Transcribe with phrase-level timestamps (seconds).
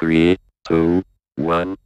[0.00, 1.04] Three, two,
[1.36, 1.76] one.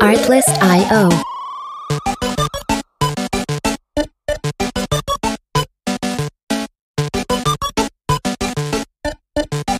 [0.00, 1.10] Artlist.io.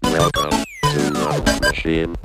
[0.02, 2.16] Welcome to Love Machine.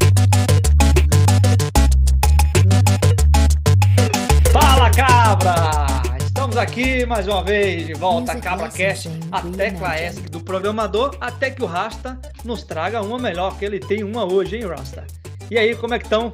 [6.62, 9.96] Aqui mais uma vez de volta, Music Cabra Cast, licensing a tecla.
[9.96, 14.32] S do programador, até que o Rasta nos traga uma melhor, que ele tem uma
[14.32, 15.06] hoje, hein, Rasta?
[15.50, 16.32] E aí, como é que estão?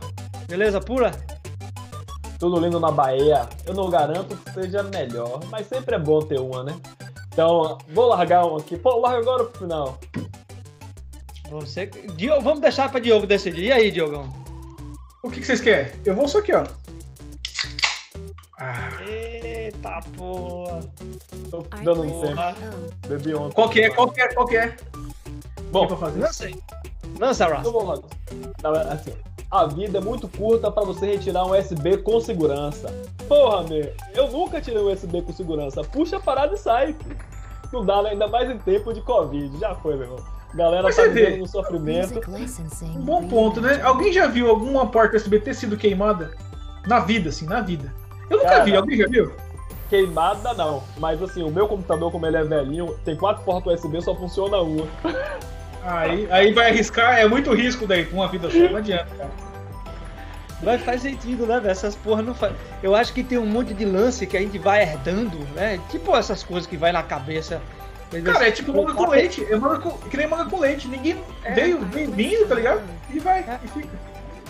[0.48, 1.12] Beleza pura?
[2.38, 3.48] tudo lindo na Bahia.
[3.66, 6.76] Eu não garanto que seja melhor, mas sempre é bom ter uma, né?
[7.34, 8.78] Então, vou largar um aqui.
[8.78, 10.00] Pô, larga agora pro final.
[11.50, 13.66] Você, Diogo, vamos deixar para Diogo decidir.
[13.66, 14.32] E aí, Diogão?
[15.24, 15.92] O que, que vocês querem?
[16.06, 16.64] Eu vou só aqui, ó.
[18.60, 18.90] Ah,
[19.68, 20.80] Eita porra!
[21.52, 22.40] Tô dando um tempo.
[22.40, 23.10] Artlist.io.
[23.10, 23.54] Bebi ontem.
[23.54, 23.90] qual que é?
[23.90, 24.34] Qual que é?
[24.34, 24.76] Qual que é?
[25.72, 26.20] Bom, que pra fazer?
[26.22, 26.56] Não sei.
[27.20, 27.70] Lança, eu Rasta.
[27.70, 28.00] vou lá.
[28.64, 29.12] Não, é Assim,
[29.52, 32.88] a vida é muito curta pra você retirar um USB com segurança.
[33.28, 35.84] Porra, meu, eu nunca tirei um USB com segurança.
[35.84, 36.96] Puxa a parada e sai.
[37.74, 38.12] Não dá, né?
[38.12, 39.60] ainda mais em tempo de Covid.
[39.60, 40.26] Já foi, meu irmão.
[40.54, 42.22] Galera Mas tá vivendo no sofrimento.
[42.96, 43.82] Um bom ponto, né?
[43.82, 46.32] Alguém já viu alguma porta USB ter sido queimada?
[46.86, 47.94] Na vida, assim, na vida.
[48.30, 48.64] Eu nunca Cara.
[48.64, 49.34] vi, alguém já viu?
[49.90, 54.02] Queimada não, mas assim, o meu computador, como ele é velhinho, tem quatro portas USB,
[54.02, 54.86] só funciona uma.
[55.84, 59.30] Aí, aí vai arriscar, é muito risco daí com uma vida só, não adianta, cara.
[60.62, 61.72] Vai faz sentido, né, velho?
[61.72, 62.54] Essas porra não faz.
[62.82, 65.80] Eu acho que tem um monte de lance que a gente vai herdando, né?
[65.90, 67.62] Tipo essas coisas que vai na cabeça.
[68.26, 70.88] Cara, é tipo manga com leite, é manga com, que nem manga com leite.
[70.88, 71.54] Ninguém É.
[71.54, 72.82] veio, vem vindo, tá ligado?
[73.14, 73.60] E vai, É.
[73.64, 73.90] e fica.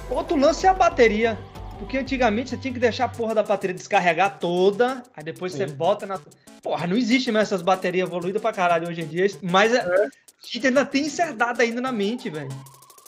[0.09, 1.37] Outro lance é a bateria.
[1.79, 5.67] Porque antigamente você tinha que deixar a porra da bateria descarregar toda, aí depois você
[5.67, 5.75] Sim.
[5.75, 6.19] bota na.
[6.63, 10.09] Porra, não existe mais essas baterias evoluídas pra caralho hoje em dia, mas é- a
[10.51, 12.49] gente ainda tem incerdado ainda na mente, velho.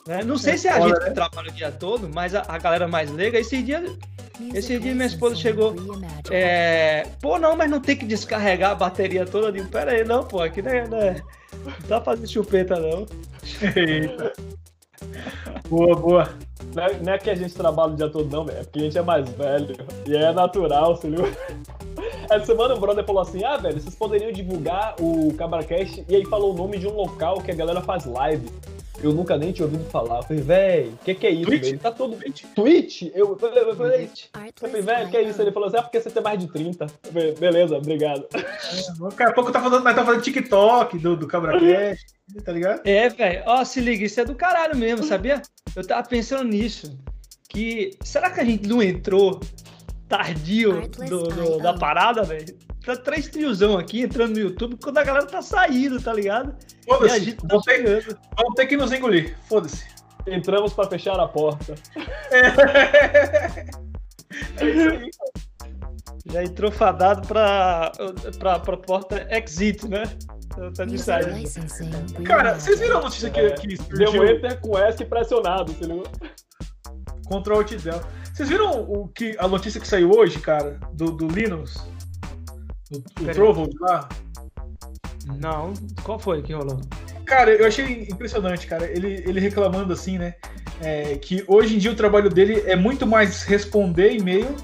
[0.07, 0.23] Né?
[0.23, 1.05] Não sei É se é a gente né?
[1.09, 3.83] que trabalha o dia todo, mas a, a galera mais leiga, esse dia
[4.53, 5.75] Esse dia minha esposa chegou.
[6.31, 9.63] É, pô, não, mas não tem que descarregar a bateria toda ali.
[9.65, 11.21] Pera aí, não, pô, aqui não é, não é-
[11.65, 13.05] não tá fazendo chupeta, não.
[13.75, 14.33] Eita.
[15.69, 16.29] Boa, boa.
[16.75, 18.59] Não é, não é que a gente trabalha o dia todo, não, velho.
[18.59, 19.75] É porque a gente é mais velho.
[20.05, 21.25] E é natural, você viu?
[22.29, 26.25] Essa semana o brother falou assim: ah, velho, vocês poderiam divulgar o CabraCast e aí
[26.25, 28.47] falou o nome de um local que a galera faz live.
[29.01, 30.17] Eu nunca nem tinha ouvido falar.
[30.17, 31.63] Eu falei, velho, o que, que é isso, Twitch?
[31.63, 31.79] velho?
[31.79, 32.17] Tá todo.
[32.55, 33.03] Twitch?
[33.13, 35.41] Eu falei, eu falei, eu falei, velho, que é isso?
[35.41, 36.85] Ele falou assim: ah, porque você tem mais de 30.
[36.85, 38.27] Eu falei, beleza, obrigado.
[38.31, 42.05] Daqui a pouco tá falando, nós tá falando TikTok do, do CabraCast,
[42.43, 42.81] tá ligado?
[42.85, 45.41] É, velho, ó, se liga, isso é do caralho mesmo, sabia?
[45.75, 46.97] Eu tava pensando nisso.
[47.47, 47.91] Que.
[48.03, 49.39] Será que a gente não entrou
[50.09, 52.57] tardio do, do- da parada, velho?
[52.85, 56.55] Tá três tiozão aqui entrando no YouTube quando a galera tá saindo, tá ligado?
[56.85, 58.17] Foda-se, tá vão ter, chegando.
[58.37, 59.37] vão ter que nos engolir.
[59.47, 59.85] Foda-se.
[60.27, 61.75] Entramos pra fechar a porta.
[62.31, 62.49] É
[64.69, 65.09] isso aí.
[66.31, 67.91] Já entrou fadado pra,
[68.37, 70.03] pra, pra porta exit, né?
[70.75, 71.31] Tá de saída.
[72.25, 74.25] Cara, vocês viram a notícia que, É, que Deu um surgiu?
[74.35, 76.03] enter com S pressionado, você viu?
[77.29, 78.01] Ctrl Alt Del.
[78.39, 81.85] Vocês viram o que, a notícia que saiu hoje, cara, do, do Linux?
[82.89, 83.33] Do, do.
[83.33, 84.07] Trovold lá?
[85.41, 85.73] Não,
[86.03, 86.79] qual foi que rolou?
[87.25, 88.89] Cara, eu achei impressionante, cara.
[88.89, 90.35] Ele, ele reclamando assim, né?
[90.81, 94.55] é, que hoje em dia o trabalho dele é muito mais responder e-mail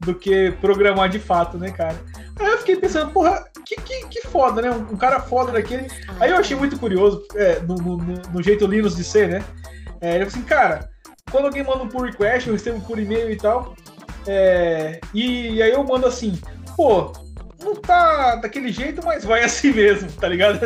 [0.00, 1.94] do que programar de fato, né, cara?
[2.40, 4.70] Aí eu fiquei pensando, porra, que, que, que foda, né?
[4.72, 5.86] Um, um cara foda daquele.
[6.18, 9.44] Aí eu achei muito curioso, é, no, no- no- jeito Linux de ser, né?
[10.00, 10.90] É, ele falou assim, cara,
[11.30, 13.74] quando alguém manda um pull request, eu recebo por e-mail e tal,
[14.26, 16.38] é, e, aí eu mando assim,
[16.76, 17.12] pô,
[17.62, 20.60] não tá daquele jeito, mas vai assim mesmo, tá ligado?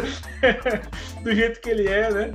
[1.22, 2.32] Do jeito que ele é, né?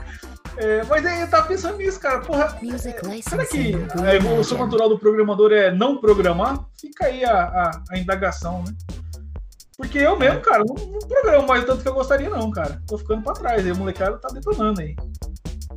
[0.57, 3.73] É, mas aí eu tava pensando nisso, cara, porra, Music será que
[4.05, 6.65] a evolução natural do programador é não programar?
[6.79, 8.73] Fica aí a, a, a indagação, né?
[9.77, 12.81] Porque eu mesmo, cara, não, não programo mais tanto que eu gostaria, não, cara.
[12.87, 14.95] Tô ficando pra trás, aí o molecada tá detonando aí.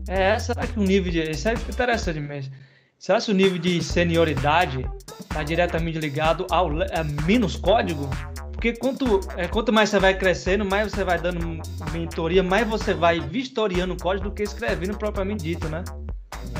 [0.08, 1.30] É, será que o nível de.
[1.30, 2.52] Isso é interessante mesmo.
[2.98, 4.84] Será que o nível de senioridade
[5.20, 8.08] está diretamente ligado ao a menos código?
[8.52, 11.62] Porque quanto, é, quanto mais você vai crescendo, mais você vai dando
[11.92, 15.84] mentoria, mais você vai vistoriando o código do que escrevendo propriamente dito, né?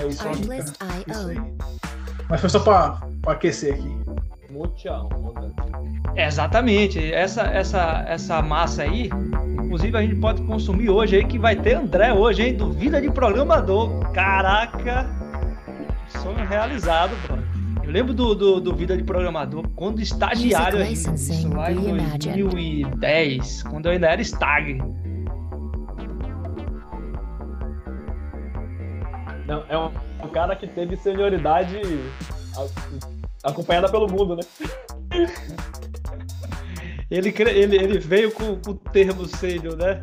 [0.01, 0.65] É isso aí, cara.
[1.09, 1.37] Isso aí.
[1.37, 1.59] Artlist.io.
[2.29, 4.53] Mas foi só pra, pra aquecer aqui.
[4.53, 5.53] Muita onda.
[6.19, 7.13] Exatamente.
[7.13, 9.09] Essa, essa, essa massa aí,
[9.63, 12.57] inclusive a gente pode consumir hoje aí, que vai ter André hoje, hein?
[12.57, 14.11] Do Vida de Programador.
[14.13, 15.07] Caraca!
[16.09, 17.39] Sonho realizado, bro.
[17.85, 20.91] Eu lembro do, do, do Vida de Programador quando estagiário ainda.
[20.93, 22.43] Isso lá em reimagined.
[22.43, 24.79] 2010, quando eu ainda era stag.
[29.47, 29.91] Não, é um,
[30.25, 31.81] um cara que teve senioridade
[32.57, 34.43] a- acompanhada pelo mundo, né?
[37.11, 40.03] Ele, ele, ele veio com, com o termo sênior, né?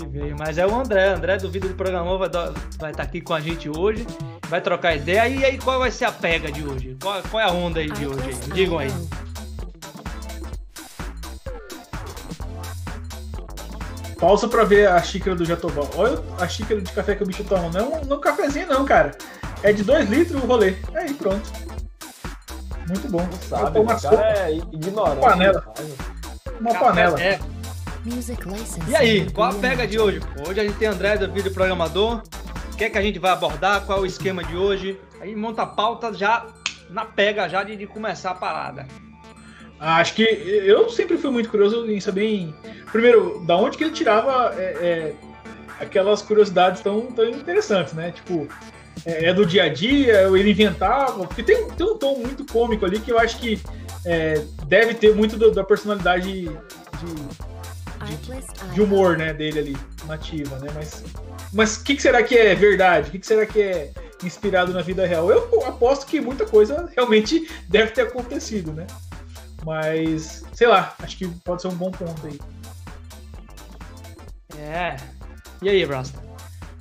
[0.00, 1.08] Ele veio, mas é o André.
[1.08, 4.06] André do Vida de Programador vai dar- vai estar aqui com a gente hoje.
[4.48, 5.26] Vai trocar ideia.
[5.28, 6.96] E aí, qual vai ser a pega de hoje?
[7.02, 8.20] Qual, qual é a onda aí de hoje?
[8.28, 8.34] aí?
[8.52, 8.90] Digam aí.
[14.18, 15.82] Pausa pra ver a xícara do Jatobá.
[15.96, 17.70] Olha a xícara de café que o bicho toma.
[17.70, 19.12] Não, não cafezinho não, cara.
[19.62, 20.74] É de 2 litros o rolê.
[20.94, 21.67] Aí, pronto.
[22.88, 23.28] Muito bom.
[23.48, 25.20] Sabe, uma cara é ignorante.
[25.20, 25.74] Panela.
[26.60, 27.20] uma panela.
[27.22, 27.38] É.
[28.88, 30.20] E aí, qual a pega de hoje?
[30.48, 32.22] Hoje a gente tem André do Vídeo Programador.
[32.72, 33.84] O que é que a gente vai abordar?
[33.84, 34.98] Qual é o esquema de hoje?
[35.20, 36.46] Aí monta a pauta já
[36.88, 38.86] na pega já de, de começar a parada.
[39.80, 42.54] Ah, Acho que eu sempre fui muito curioso em saber, em-
[42.90, 45.14] primeiro, da onde que ele tirava é, é,
[45.80, 48.10] aquelas curiosidades tão, tão interessantes, né?
[48.12, 48.48] Tipo,
[49.04, 52.44] é, é do dia a dia, ele inventava, porque tem, um- tem um tom muito
[52.44, 53.60] cômico ali que eu acho que
[54.04, 56.50] é, deve ter muito do- da personalidade de,
[58.00, 60.68] Artlist de humor, né, dele ali, nativa, né?
[60.74, 61.02] Mas
[61.52, 63.08] mas o que, que será que é verdade?
[63.08, 63.90] O que, que será que é
[64.22, 65.30] inspirado na vida real?
[65.30, 68.86] Eu aposto que muita coisa realmente deve ter acontecido, né?
[69.64, 72.38] Mas, sei lá, acho que pode ser um bom ponto aí.
[74.58, 74.96] É.
[75.62, 76.20] E aí, Rasta?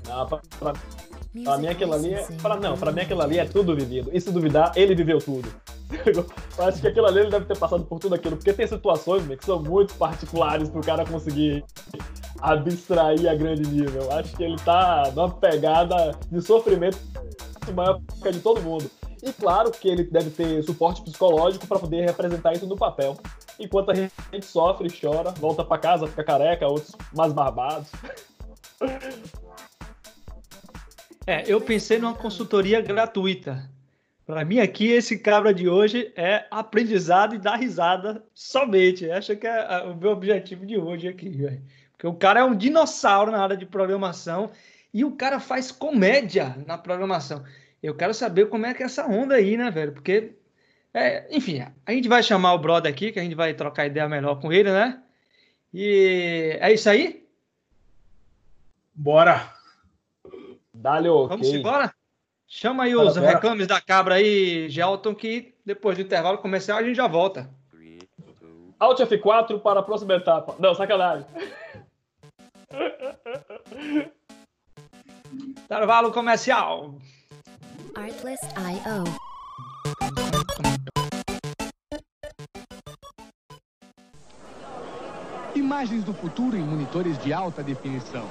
[0.05, 0.73] Não, pra, pra-
[1.43, 2.27] pra mim aquilo ali é.
[2.41, 4.09] Pra, não, pra mim aquilo ali é tudo vivido.
[4.13, 5.49] E se duvidar, ele viveu tudo.
[6.57, 9.25] Eu acho que aquilo ali ele deve ter passado por tudo aquilo, porque tem situações
[9.25, 11.63] meu, que são muito particulares pro cara conseguir
[12.41, 14.03] abstrair a grande nível.
[14.03, 16.97] Eu Acho que ele tá numa pegada de sofrimento
[17.73, 18.89] maior que a de todo mundo.
[19.21, 23.17] E claro que ele deve ter suporte psicológico para poder representar isso no papel.
[23.59, 24.13] Enquanto a gente
[24.45, 27.87] sofre, chora, volta para casa, fica careca, outros mais barbados.
[31.29, 33.69] É, eu pensei numa consultoria gratuita.
[34.25, 39.11] Pra mim aqui, esse cabra de hoje é aprendizado e dar risada somente.
[39.11, 41.61] Acho que é ah, o meu objetivo de hoje aqui, velho.
[41.91, 44.51] Porque o cara é um dinossauro na área de programação
[44.93, 47.43] e o cara faz comédia na programação.
[47.83, 49.91] Eu quero saber como é que é essa onda aí, né, velho?
[49.91, 50.31] Porque,
[50.93, 54.07] é, enfim, a gente vai chamar o brother aqui, que a gente vai trocar ideia
[54.07, 55.01] melhor com ele, né?
[55.73, 57.27] E é isso aí?
[58.95, 59.56] Bora!
[61.23, 61.37] Ok.
[61.37, 61.93] Vamos embora?
[62.47, 63.29] Chama aí os bora.
[63.29, 67.49] reclames da cabra aí, Gelton, que depois do intervalo comercial a gente já volta.
[68.79, 70.55] Alt F4 para a próxima etapa.
[70.59, 71.25] Não, sacanagem.
[75.33, 76.95] Intervalo comercial.
[77.95, 79.03] Artlist.io.
[85.55, 88.25] Imagens do futuro em monitores de alta definição.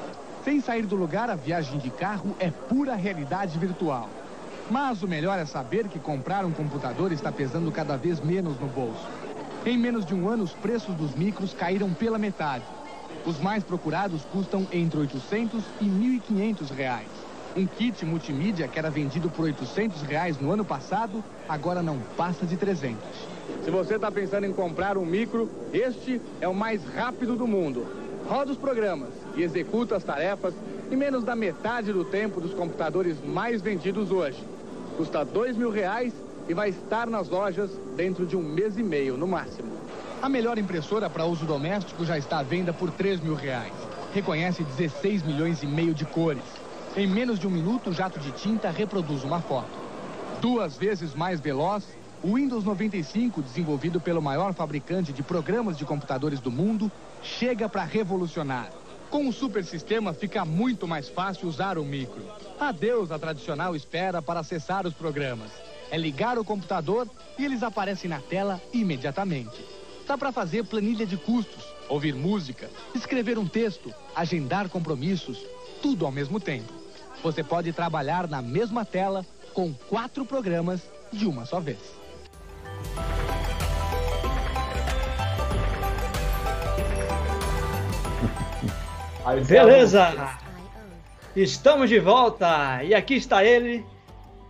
[0.47, 4.09] Sem sair do lugar, a viagem de carro é pura realidade virtual.
[4.71, 8.69] Mas o melhor é saber que comprar um computador está pesando cada vez menos no
[8.69, 9.09] bolso.
[9.67, 12.63] Em menos de um ano, os preços dos micros caíram pela metade.
[13.27, 17.09] Os mais procurados custam entre 800 e 1.500 reais.
[17.57, 22.47] Um kit multimídia que era vendido por 800 reais no ano passado, agora não passa
[22.47, 22.97] de 300.
[23.65, 28.06] Se você está pensando em comprar um micro, este é o mais rápido do mundo.
[28.29, 30.53] Roda os programas e executa as tarefas
[30.91, 34.43] em menos da metade do tempo dos computadores mais vendidos hoje.
[34.97, 36.13] Custa dois mil reais
[36.49, 39.71] e vai estar nas lojas dentro de um mês e meio, no máximo.
[40.21, 43.73] A melhor impressora para uso doméstico já está à venda por 3 mil reais.
[44.13, 46.43] Reconhece 16 milhões e meio de cores.
[46.97, 49.69] Em menos de um minuto, o jato de tinta reproduz uma foto.
[50.41, 51.85] Duas vezes mais veloz,
[52.27, 56.91] o Windows 95, desenvolvido pelo maior fabricante de programas de computadores do mundo,
[57.23, 58.69] chega para revolucionar.
[59.09, 62.25] Com o super sistema fica muito mais fácil usar o micro.
[62.59, 65.53] Adeus a tradicional espera para acessar os programas.
[65.89, 69.65] É ligar o computador e eles aparecem na tela imediatamente.
[70.05, 75.47] Dá para fazer planilha de custos, ouvir música, escrever um texto, agendar compromissos,
[75.81, 76.73] tudo ao mesmo tempo.
[77.23, 80.81] Você pode trabalhar na mesma tela com quatro programas
[81.13, 82.06] de uma só vez.
[89.35, 90.39] Beleza!
[91.35, 93.85] Estamos de volta e aqui está ele,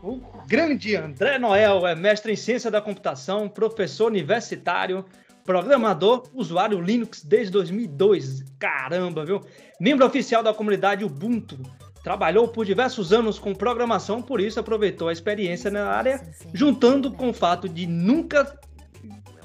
[0.02, 5.02] o grande André Noel, é mestre em ciência da computação, professor universitário,
[5.44, 8.44] programador, usuário Linux desde 2002.
[8.58, 9.40] Caramba, viu?
[9.80, 11.58] Membro oficial da comunidade Ubuntu,
[12.04, 16.20] trabalhou por diversos anos com programação, por isso aproveitou a experiência na área,
[16.52, 18.58] juntando com o fato de nunca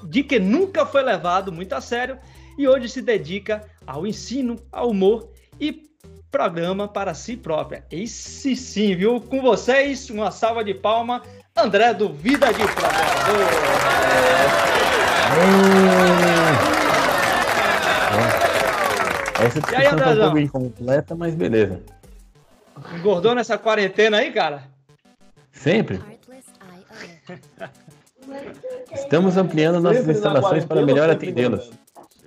[0.03, 2.17] de que nunca foi levado muito a sério
[2.61, 5.89] e hoje se dedica ao ensino, ao humor e
[6.29, 7.83] programa para si própria.
[7.89, 9.19] Esse sim, viu?
[9.19, 11.23] Com vocês, uma salva de palma,
[11.57, 13.47] André do Vida de Programador.
[19.43, 21.81] Essa E aí, discussão tá um pouco incompleta, mas beleza.
[22.95, 24.63] Engordou nessa quarentena aí, cara?
[25.51, 25.99] Sempre
[28.93, 31.61] estamos ampliando nossas instalações para melhor engordando.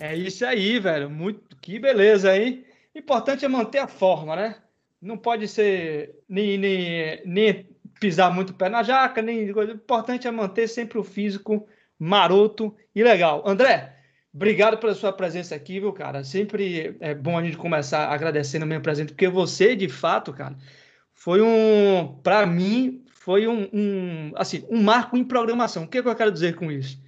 [0.05, 1.09] É isso aí, velho.
[1.09, 2.63] Muito que beleza, hein?
[2.95, 4.57] Importante é manter a forma, né?
[5.01, 9.51] Não pode ser nem, nem, nem pisar muito o pé na jaca, nem.
[9.51, 11.67] O importante é manter sempre o físico
[11.99, 13.43] maroto e legal.
[13.47, 13.97] André,
[14.33, 16.23] obrigado pela sua presença aqui, viu, cara?
[16.23, 20.55] Sempre é bom a gente começar agradecendo o meu presente, porque você, de fato, cara,
[21.15, 25.85] foi um, para mim, foi um, um, assim, um marco em programação.
[25.85, 27.03] O que, é que eu quero dizer com isso?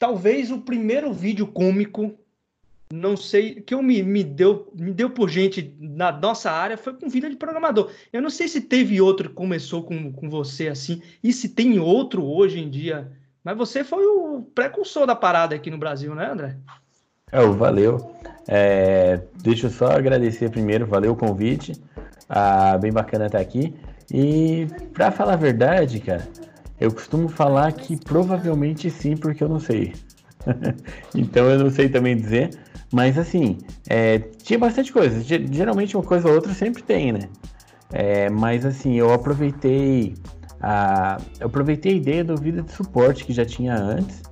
[0.00, 2.18] Talvez o primeiro vídeo cômico,
[2.92, 6.94] não sei, que eu me, me deu me deu por gente na nossa área foi
[6.94, 7.90] com vida de programador.
[8.12, 11.78] Eu não sei se teve outro que começou com, com você assim, e se tem
[11.78, 13.12] outro hoje em dia,
[13.44, 16.56] mas você foi o precursor da parada aqui no Brasil, né, André?
[17.30, 18.16] É, o valeu.
[18.48, 21.72] É, deixa eu só agradecer primeiro, valeu o convite.
[22.28, 23.74] Ah, bem bacana estar aqui.
[24.12, 26.26] E pra falar a verdade, cara,
[26.80, 29.92] eu costumo falar que provavelmente sim, porque eu não sei.
[31.14, 32.50] então eu não sei também dizer.
[32.92, 33.58] Mas assim,
[33.88, 35.20] é, tinha bastante coisa.
[35.20, 37.28] Ge- Geralmente uma coisa ou outra sempre tem, né?
[37.92, 40.14] É, mas assim, eu aproveitei
[40.60, 44.22] a, eu aproveitei a ideia do vida de suporte que já tinha antes,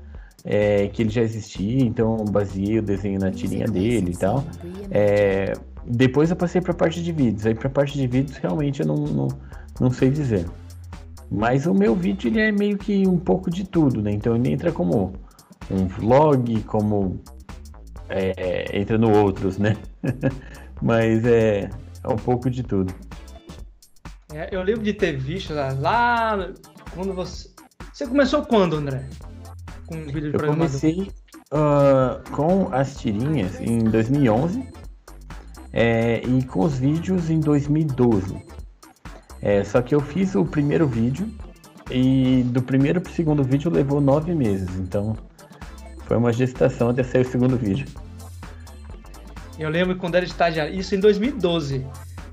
[0.44, 4.44] é, que ele já existia, então eu baseei o desenho na tirinha dele e tal.
[4.90, 5.52] É,
[5.86, 7.46] depois eu passei para a parte de vídeos.
[7.46, 9.28] Aí para a parte de vídeos realmente eu não, não,
[9.80, 10.44] não sei dizer.
[11.30, 14.12] Mas o meu vídeo ele é meio que um pouco de tudo, né?
[14.12, 15.12] Então ele entra como
[15.70, 17.20] um vlog, como
[18.08, 19.76] é, entra no outros, né?
[20.80, 21.68] Mas é,
[22.02, 22.94] é um pouco de tudo.
[24.32, 26.52] É, eu lembro de ter visto lá, lá
[26.94, 27.48] quando você
[27.98, 29.04] você começou quando, André?
[29.86, 31.10] Com o vídeo de Eu comecei
[31.50, 34.68] ah, com as tirinhas em 2011
[35.72, 38.40] é, e com os vídeos em 2012.
[39.40, 41.28] É, só que eu fiz o primeiro vídeo
[41.90, 44.68] e do primeiro pro segundo vídeo levou nove meses.
[44.78, 45.16] Então
[46.06, 47.86] foi uma gestação até sair o segundo vídeo.
[49.58, 51.84] Eu lembro quando era estagiário, isso em 2012.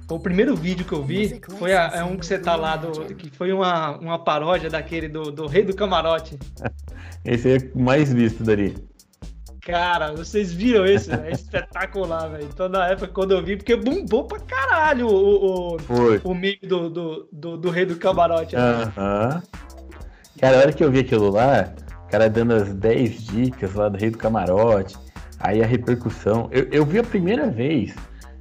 [0.07, 3.15] O primeiro vídeo que eu vi foi a- é um que você tá lá, do,
[3.15, 6.37] que foi uma, uma paródia daquele do, do Rei do Camarote.
[7.25, 8.75] Esse é o mais visto dali.
[9.65, 11.11] Cara, vocês viram esse?
[11.11, 12.47] É espetacular, velho.
[12.53, 16.21] Então, na época, quando eu vi, porque bombou pra caralho o, o, Foi.
[16.23, 18.55] o meme do, do, do, do Rei do Camarote.
[18.55, 18.61] né?
[18.61, 19.41] Aham.
[20.39, 21.73] Cara, a hora que eu vi aquilo lá,
[22.05, 24.95] o cara dando as 10 dicas lá do Rei do Camarote,
[25.39, 26.47] aí a repercussão.
[26.51, 27.95] Eu, eu vi a primeira vez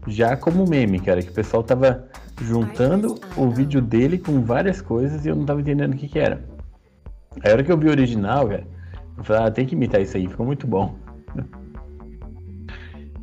[0.06, 2.06] já como meme, cara, que o pessoal tava
[2.42, 6.18] juntando o vídeo dele com várias coisas e eu não tava entendendo o que que
[6.18, 6.44] era.
[7.42, 8.66] Aí a hora que eu vi o original, cara,
[9.16, 11.02] eu falei, ah, tem que imitar isso aí, ficou muito bom.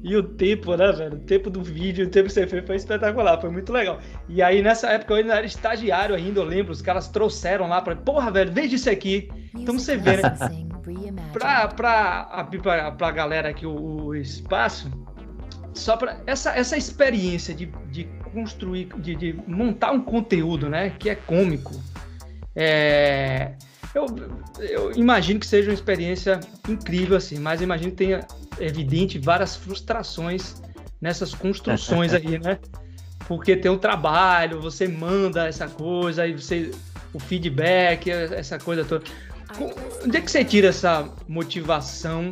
[0.04, 1.16] E o tempo, né, velho?
[1.16, 4.00] O tempo do vídeo, o tempo que você fez foi espetacular, foi muito legal.
[4.28, 7.82] E aí, nessa época, eu ainda era estagiário ainda, eu lembro, os caras trouxeram lá
[7.82, 7.96] pra.
[7.96, 9.30] Porra, velho, veja isso aqui.
[9.56, 10.24] Então você vê, né?
[11.32, 14.90] Pra, pra abrir pra, pra galera aqui o, o espaço,
[15.74, 16.18] só pra.
[16.26, 20.90] Essa, essa experiência de, de construir, de, de montar um conteúdo, né?
[20.98, 21.80] Que é cômico.
[22.56, 23.54] É.
[23.94, 24.06] Eu,
[24.60, 28.26] eu imagino que seja uma experiência incrível, assim, mas eu imagino que tenha,
[28.60, 30.62] evidente, várias frustrações
[31.02, 32.60] nessas construções aí, né?
[33.28, 36.72] Porque tem um trabalho, você manda essa coisa, aí você.
[37.14, 39.04] O feedback, essa coisa toda.
[40.06, 42.32] Onde é que você tira essa motivação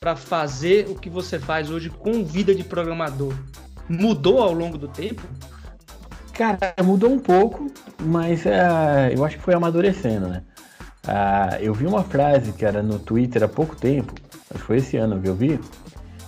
[0.00, 3.34] para fazer o que você faz hoje com vida de programador?
[3.86, 5.22] Mudou ao longo do tempo?
[6.32, 10.42] Cara, mudou um pouco, mas ah, eu acho que foi amadurecendo, né?
[11.10, 14.12] Ah, eu vi uma frase, cara, no Twitter há pouco tempo,
[14.50, 15.58] acho que foi esse ano que eu vi,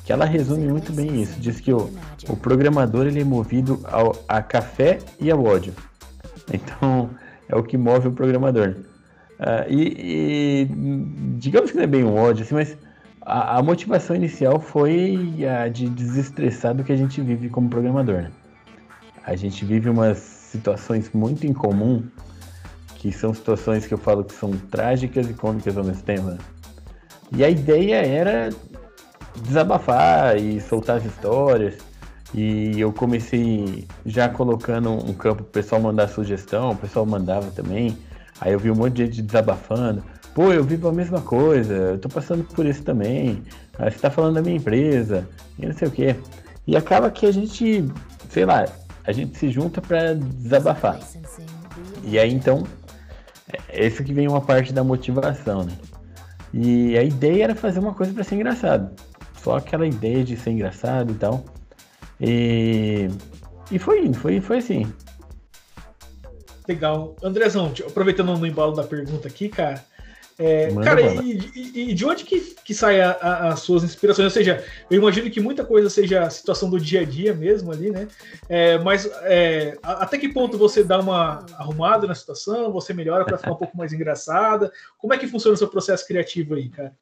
[0.06, 1.38] que ela resume muito bem isso.
[1.38, 1.90] Diz que o,
[2.26, 5.74] o programador ele é movido ao, a café e ao ódio.
[6.52, 7.10] Então,
[7.48, 8.74] é o que move o programador.
[9.38, 10.68] Ah, e, e
[11.38, 12.76] digamos que não é bem um ódio, assim, mas
[13.20, 18.22] a, a motivação inicial foi a de desestressar do que a gente vive como programador,
[18.22, 18.30] né?
[19.24, 22.02] A gente vive umas situações muito incomum,
[23.00, 26.24] que são situações que eu falo que são trágicas e cômicas ao mesmo tempo.
[26.24, 26.38] né?
[27.32, 28.50] E a ideia era
[29.36, 31.78] desabafar e soltar as histórias.
[32.34, 37.96] E eu comecei já colocando um campo pro pessoal mandar sugestão, o pessoal mandava também.
[38.38, 40.04] Aí eu vi um monte de gente desabafando.
[40.34, 43.42] Pô, eu vivo a mesma coisa, eu tô passando por isso também.
[43.78, 45.26] Aí você tá falando da minha empresa,
[45.58, 46.16] e não sei o quê.
[46.66, 47.84] E acaba que a gente,
[48.28, 48.66] sei lá,
[49.04, 51.00] a gente se junta para desabafar.
[52.04, 52.64] E aí então,
[53.68, 55.72] é esse que vem uma parte da motivação, né?
[56.52, 58.90] E a ideia era fazer uma coisa para ser engraçado.
[59.42, 61.44] Só aquela ideia de ser engraçado e tal.
[62.20, 63.08] E,
[63.70, 64.92] e foi indo, foi, foi assim.
[66.68, 67.16] Legal.
[67.22, 69.84] Andrezão, aproveitando no embalo da pergunta aqui, cara.
[70.40, 74.24] É, cara, e, e- e de onde que, que saem as suas inspirações?
[74.24, 77.70] Ou seja, eu imagino que muita coisa seja a situação do dia a dia mesmo
[77.70, 78.08] ali, né?
[78.48, 83.36] É, mas é, até que ponto você dá uma arrumada na situação, você melhora para
[83.36, 84.72] ficar um pouco mais engraçada?
[84.96, 86.94] Como é que funciona o seu processo criativo aí, cara?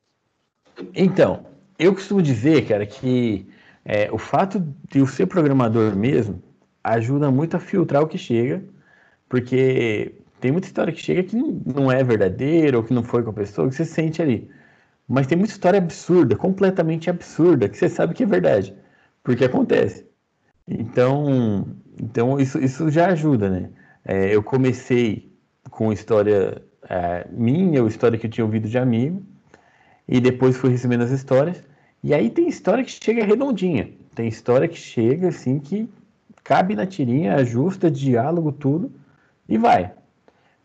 [0.95, 1.47] Então,
[1.79, 3.47] eu costumo dizer, cara, que
[3.85, 4.59] é, o fato
[4.91, 6.43] de eu ser programador mesmo
[6.83, 8.65] ajuda muito a filtrar o que chega,
[9.29, 13.31] porque tem muita história que chega que não, é verdadeira ou que não foi com
[13.31, 14.49] a pessoa, que você sente ali.
[15.09, 18.75] Mas tem muita história absurda, completamente absurda, que você sabe que é verdade,
[19.23, 20.07] porque acontece.
[20.67, 21.67] Então,
[22.01, 23.71] então isso, isso já ajuda, né?
[24.05, 25.33] É, eu comecei
[25.71, 29.23] com história é, minha, ou história que eu tinha ouvido de amigo,
[30.07, 31.63] e depois fui recebendo as histórias.
[32.03, 33.91] E aí tem história que chega redondinha.
[34.15, 35.89] Tem história que chega assim que
[36.45, 38.93] cabe na tirinha, ajusta diálogo, tudo
[39.49, 39.93] e vai.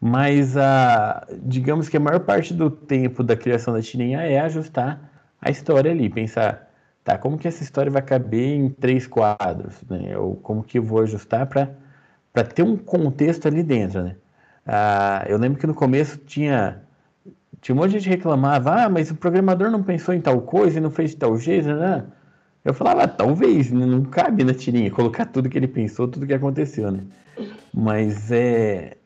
[0.05, 5.00] Mas a, digamos que a maior parte do tempo da criação da tirinha é ajustar
[5.41, 6.69] a história ali, pensar,
[7.05, 10.17] tá, como que essa história vai caber em três quadros, né?
[10.17, 14.17] Ou como que eu vou ajustar para ter um contexto ali dentro, né?
[14.67, 16.81] Ah, eu lembro que no começo tinha
[17.62, 20.79] tinha um monte de gente reclamava, ah, mas o programador não pensou em tal coisa
[20.79, 22.03] e não fez de tal jeito, né?
[22.65, 26.27] Eu falava, ah, talvez, não não cabe na tirinha colocar tudo que ele pensou, tudo
[26.27, 27.05] que aconteceu, né?
[27.74, 28.98] Mas é,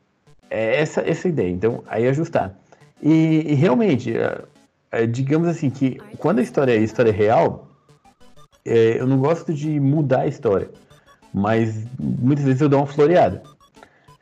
[0.50, 2.58] é essa, essa ideia, então, aí ajustar.
[3.02, 4.42] E, e realmente, é,
[4.92, 7.68] é, digamos assim, que quando a história é história real,
[8.66, 10.70] é, eu não gosto de mudar a história,
[11.34, 13.44] mas muitas vezes eu dou uma floreada.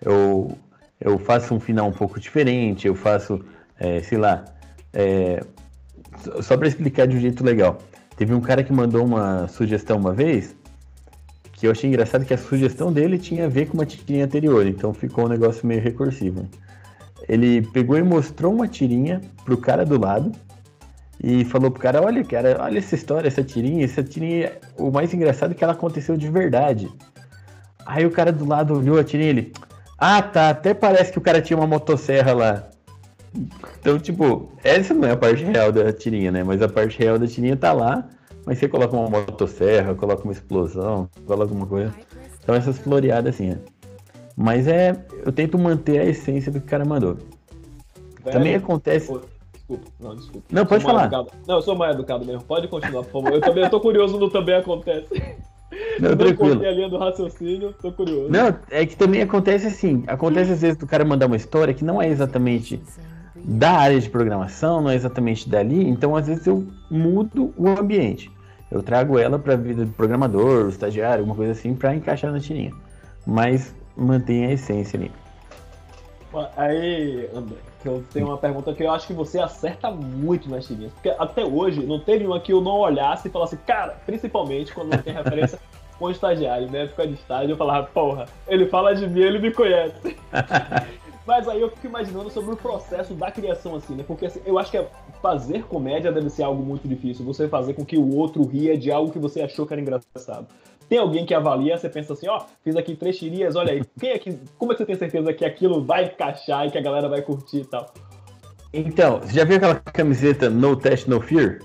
[0.01, 0.57] Eu,
[0.99, 3.43] eu faço um final um pouco diferente, eu faço,
[3.79, 4.45] é, sei lá,
[4.93, 5.43] é,
[6.41, 7.79] só- para explicar de um jeito legal.
[8.17, 10.55] Teve um cara que mandou uma sugestão uma vez,
[11.55, 14.67] que eu achei engraçado que a sugestão dele tinha a ver com uma tirinha anterior,
[14.67, 16.47] então ficou um negócio meio recursivo.
[17.27, 20.33] Ele pegou e mostrou uma tirinha pro cara do lado
[21.23, 25.13] e falou pro cara, olha, cara, olha essa história, essa tirinha, essa tirinha, o mais
[25.13, 26.91] engraçado é que ela aconteceu de verdade.
[27.85, 29.53] Aí o cara do lado olhou a tirinha e ele,
[29.97, 32.67] ah tá, até parece que o cara tinha uma motosserra lá.
[33.79, 36.43] Então, tipo, essa não é a parte real da tirinha, né?
[36.43, 38.07] Mas a parte real da tirinha tá lá,
[38.45, 41.93] mas você coloca uma motosserra, coloca uma explosão, coloca alguma coisa.
[42.43, 43.59] Então essas floreadas assim, né?
[44.35, 44.95] Mas é.
[45.25, 47.17] Eu tento manter a essência do que o cara mandou.
[48.23, 49.07] Também Velho, acontece.
[49.07, 49.21] Pô,
[49.67, 50.47] Desculpa, não, desculpa.
[50.51, 51.05] Não, pode falar.
[51.05, 51.31] educado.
[51.47, 52.43] Não, eu sou mais educado mesmo.
[52.43, 53.33] Pode continuar, por favor.
[53.33, 55.07] Eu também eu tô curioso no também acontece.
[55.99, 56.51] Não, não tranquilo.
[56.51, 58.31] cortei a linha do raciocínio, tô curioso.
[58.31, 60.03] Não, é que também acontece assim.
[60.05, 62.79] Acontece às vezes do cara mandar uma história que não é exatamente
[63.43, 68.31] da área de programação, não é exatamente dali, então às vezes eu mudo o ambiente.
[68.75, 72.41] Eu trago ela para a vida do programador, estagiário, alguma coisa assim, para encaixar na
[72.41, 72.73] tirinha.
[73.25, 75.09] Mas mantém a essência ali.
[76.57, 80.67] Aí, André, que eu tenho uma pergunta que eu acho que você acerta muito nas
[80.67, 80.91] tirinhas.
[80.91, 84.89] Porque até hoje não teve uma que eu não olhasse e falasse, cara, principalmente quando
[84.89, 85.57] não tem referência
[85.97, 89.39] com o estagiário, na época de estágio, eu falava, porra, ele fala de mim, ele
[89.39, 90.17] me conhece.
[91.25, 94.03] Mas aí eu fico imaginando sobre o processo da criação, assim, né?
[94.05, 94.85] Porque assim, eu acho que
[95.21, 97.25] fazer comédia deve ser algo muito difícil.
[97.25, 100.47] Você fazer com que o outro ria de algo que você achou que era engraçado.
[100.87, 104.11] Tem alguém que avalia, você pensa assim, ó, fiz aqui três tirinhas, olha aí, quem
[104.11, 106.81] é que, como é que você tem certeza que aquilo vai encaixar e que a
[106.81, 107.91] galera vai curtir e tal?
[108.71, 111.59] Então, você já viu aquela camiseta No Test No Fear?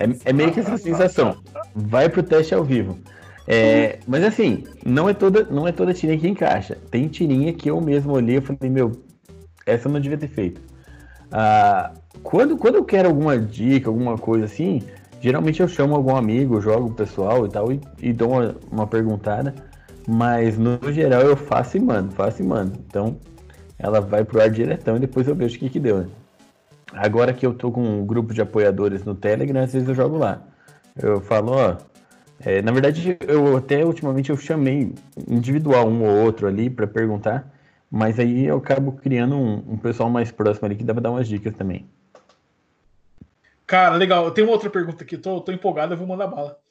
[0.00, 1.36] É, é meio que essa sensação.
[1.74, 2.98] Vai pro teste ao vivo.
[3.46, 6.76] É, mas assim, não é toda, não é toda tirinha que encaixa.
[6.90, 8.92] Tem tirinha que eu mesmo olhei e falei, meu,
[9.66, 10.60] essa eu não devia ter feito.
[11.30, 14.82] Ah, quando, quando eu quero alguma dica, alguma coisa assim,
[15.20, 18.86] geralmente eu chamo algum amigo, jogo o pessoal e tal, e, e dou uma, uma
[18.86, 19.54] perguntada.
[20.06, 22.78] Mas no geral eu faço e mando, faço e mando.
[22.86, 23.16] Então
[23.78, 25.98] ela vai pro ar diretão e depois eu vejo o que, que deu.
[25.98, 26.06] né?
[26.92, 30.18] Agora que eu tô com um grupo de apoiadores no Telegram, às vezes eu jogo
[30.18, 30.42] lá.
[31.00, 31.76] Eu falo, ó.
[32.44, 34.92] É, na verdade, eu até ultimamente eu chamei
[35.28, 37.50] individual um ou outro ali para perguntar,
[37.90, 41.10] mas aí eu acabo criando um, um pessoal mais próximo ali que dá pra dar
[41.10, 41.86] umas dicas também.
[43.66, 44.24] Cara, legal.
[44.24, 46.61] Eu tenho outra pergunta aqui, tô, tô empolgado, eu vou mandar bala.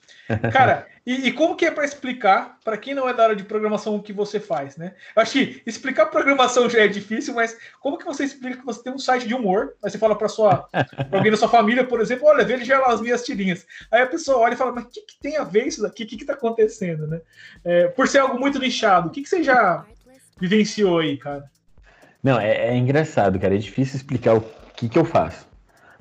[0.51, 3.43] Cara, e, e como que é para explicar, para quem não é da área de
[3.43, 4.93] programação, o que você faz, né?
[5.15, 8.83] Eu acho que explicar programação já é difícil, mas como que você explica que você
[8.83, 9.73] tem um site de humor?
[9.83, 12.85] Aí você fala para sua pra alguém da sua família, por exemplo, olha, veja já
[12.85, 13.65] as minhas tirinhas.
[13.91, 16.03] Aí a pessoa olha e fala, mas o que, que tem a ver isso daqui?
[16.03, 17.21] O que, que tá acontecendo, né?
[17.63, 19.85] É, por ser algo muito nichado, o que, que você já
[20.39, 21.49] vivenciou aí, cara?
[22.23, 23.55] Não, é, é engraçado, cara.
[23.55, 24.41] É difícil explicar o
[24.75, 25.47] que, que eu faço.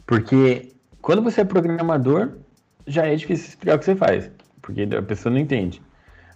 [0.06, 2.32] Porque quando você é programador,
[2.90, 4.30] já é difícil explicar o que você faz.
[4.60, 5.80] Porque a pessoa não entende.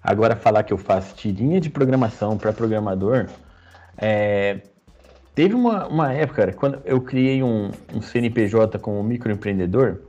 [0.03, 3.27] Agora, falar que eu faço tirinha de programação para programador.
[3.97, 4.61] É...
[5.35, 10.03] Teve uma, uma época, cara, quando eu criei um, um CNPJ como microempreendedor,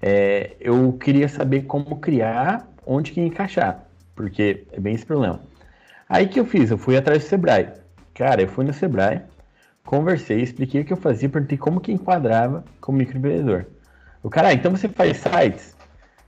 [0.00, 3.84] é, eu queria saber como criar, onde que encaixar.
[4.14, 5.40] Porque é bem esse problema.
[6.08, 6.70] Aí que eu fiz?
[6.70, 7.68] Eu fui atrás do Sebrae.
[8.14, 9.22] Cara, eu fui no Sebrae,
[9.84, 13.66] conversei, expliquei o que eu fazia, perguntei como que enquadrava como microempreendedor.
[14.22, 15.76] O cara, ah, então você faz sites?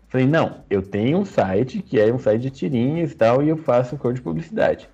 [0.09, 3.49] Falei, não, eu tenho um site que é um site de tirinhas e tal, e
[3.49, 4.89] eu faço cor de publicidade.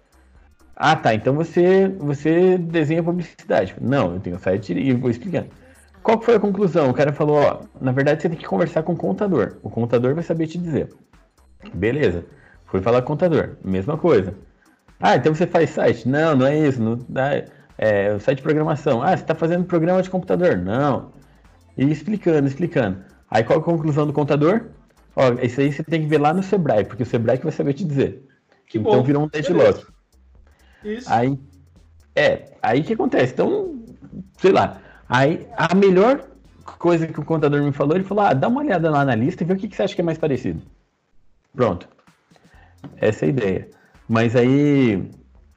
[0.74, 3.74] Ah, tá, então você, você desenha publicidade.
[3.80, 5.48] Não, eu tenho um site e vou explicando.
[6.02, 6.90] Qual foi a conclusão?
[6.90, 9.56] O cara falou, ó, na verdade você tem que conversar com o contador.
[9.62, 10.92] O contador vai saber te dizer.
[11.72, 12.24] Beleza.
[12.66, 14.34] Fui falar com o contador, mesma coisa.
[15.00, 16.06] Ah, então você faz site?
[16.06, 16.82] Não, não é isso.
[16.82, 17.42] Não dá,
[17.78, 19.02] é, site de programação.
[19.02, 20.58] Ah, você está fazendo programa de computador?
[20.58, 21.15] Não.
[21.76, 23.04] E explicando, explicando.
[23.30, 24.66] Aí qual é a conclusão do contador?
[25.14, 27.52] Ó, isso aí você tem que ver lá no Sebrae, porque o Sebrae que vai
[27.52, 28.26] saber te dizer.
[28.66, 29.02] Que então bom.
[29.02, 29.86] virou um deadlock.
[30.84, 31.12] Isso.
[31.12, 31.38] Aí,
[32.14, 33.32] é, aí que acontece?
[33.32, 33.82] Então,
[34.38, 34.80] sei lá.
[35.08, 36.24] Aí a melhor
[36.78, 39.42] coisa que o contador me falou, ele falou: ah, dá uma olhada lá na lista
[39.42, 40.62] e vê o que, que você acha que é mais parecido.
[41.54, 41.88] Pronto.
[42.98, 43.70] Essa é a ideia.
[44.08, 45.10] Mas aí,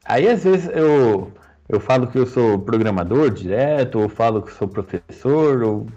[0.05, 1.31] aí às vezes eu,
[1.67, 5.87] eu falo que eu sou programador direto, ou falo que sou professor, ou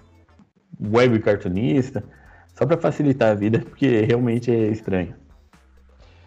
[0.82, 2.02] web cartunista,
[2.54, 5.14] só para facilitar a vida, porque realmente é estranho.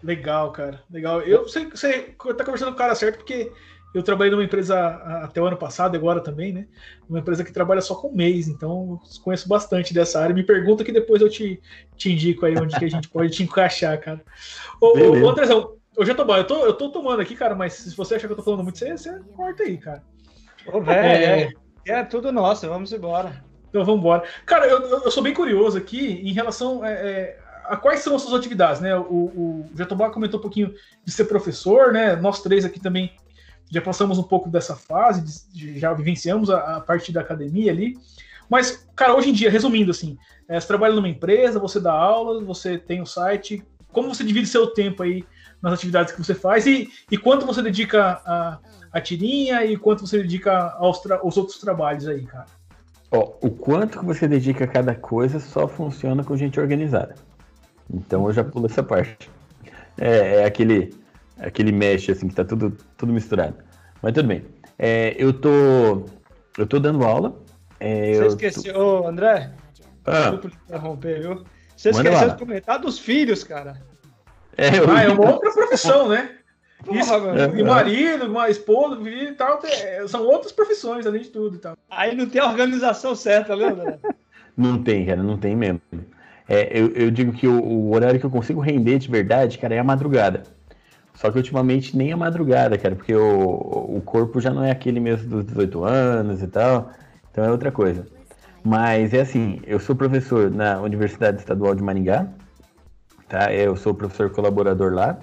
[0.02, 0.80] Legal, cara.
[0.90, 1.22] Legal.
[1.22, 3.50] Eu sei que você tá conversando com o cara certo, porque
[3.94, 4.78] eu trabalhei numa empresa
[5.22, 6.66] até o ano passado, agora também, né?
[7.08, 10.34] Uma empresa que trabalha só com mês, então conheço bastante dessa área.
[10.34, 11.60] Me pergunta que depois eu te,
[11.96, 14.22] te indico aí onde que a gente pode te encaixar, cara.
[14.80, 18.16] Ô, ô Andrezão, Ô, Jatobá, eu tô, eu tô tomando aqui, cara, mas se você
[18.16, 20.02] achar que eu tô falando muito, você, você corta aí, cara.
[20.66, 21.52] Ô, velho, é,
[21.86, 23.42] é, tudo nosso, vamos embora.
[23.68, 24.24] Então vamos embora.
[24.44, 28.22] Cara, eu, eu sou bem curioso aqui em relação é, é, a quais são as
[28.22, 28.96] suas atividades, né?
[28.96, 30.74] O, o Jatobá comentou um pouquinho
[31.04, 32.16] de ser professor, né?
[32.16, 33.12] Nós três aqui também
[33.70, 37.98] já passamos um pouco dessa fase, de, já vivenciamos a, a, parte da academia ali.
[38.48, 40.16] Mas, cara, hoje em dia, resumindo assim,
[40.48, 43.64] é, você trabalha numa empresa, você dá aula, você tem um site.
[43.88, 45.24] Como você divide seu tempo aí
[45.60, 48.58] nas atividades que você faz e, e quanto você dedica a,
[48.92, 52.46] a tirinha e quanto você dedica aos, aos outros trabalhos aí, cara?
[53.16, 57.14] Ó, o quanto que você dedica a cada coisa só funciona com gente organizada.
[57.92, 59.30] Então eu já pulo essa parte.
[59.96, 60.94] É, é aquele,
[61.38, 63.56] aquele mesh assim que tá tudo, tudo misturado.
[64.02, 64.44] Mas tudo bem.
[64.78, 66.04] É, eu tô
[66.58, 67.40] eu tô dando aula.
[67.80, 69.06] É, você esqueceu, tô...
[69.06, 69.50] André?
[70.04, 70.30] Ah.
[70.30, 71.44] Desculpa interromper, viu?
[71.74, 72.34] Você Manda esqueceu lá.
[72.34, 73.80] de comentar dos filhos, cara.
[74.56, 74.90] É, eu...
[74.90, 76.35] Ah, é uma outra profissão, né?
[76.92, 77.12] Isso,
[77.56, 79.60] e marido, uma esposa, filho e tal,
[80.06, 81.76] são outras profissões, além de tudo e tal.
[81.90, 83.98] Aí não tem a organização certa, né, André?
[84.56, 85.82] Não tem, cara, não tem mesmo.
[86.48, 89.74] É, eu, eu, digo que o, o, horário que eu consigo render de verdade, cara,
[89.74, 90.44] é a madrugada.
[91.12, 94.98] Só que ultimamente nem a madrugada, cara, porque o, o corpo já não é aquele
[94.98, 96.90] mesmo dos 18 anos e tal,
[97.30, 98.06] então é outra coisa.
[98.64, 102.26] Mas é assim, eu sou professor na Universidade Estadual de Maringá,
[103.28, 103.52] tá?
[103.52, 105.18] Eu sou professor colaborador lá.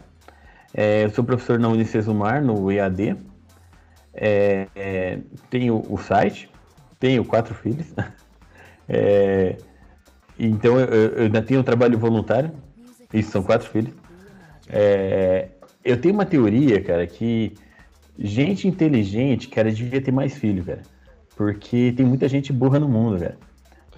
[0.74, 3.16] É, eu sou professor na Unicesumar, no EAD.
[4.14, 6.50] É, é, tenho o site,
[7.00, 7.88] tenho quatro filhos.
[8.90, 9.56] É,
[10.38, 12.52] então eu, eu, ainda tenho um trabalho voluntário.
[13.14, 13.94] Isso são quatro filhos.
[14.70, 15.48] É,
[15.86, 17.54] eu tenho uma teoria, cara, que
[18.20, 20.82] gente inteligente, cara, devia ter mais filho, cara.
[21.36, 23.38] Porque tem muita gente burra no mundo, cara.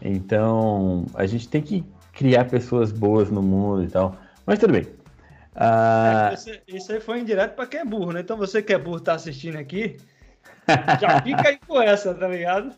[0.01, 1.83] Então, a gente tem que
[2.13, 4.15] criar pessoas boas no mundo e tal.
[4.45, 4.85] Mas tudo bem.
[5.55, 6.31] Ah...
[6.33, 8.19] Isso, isso, aí foi indireto para quem é burro, né?
[8.19, 9.97] Então você que é burro tá assistindo aqui,
[10.99, 12.73] já fica aí com essa, tá ligado?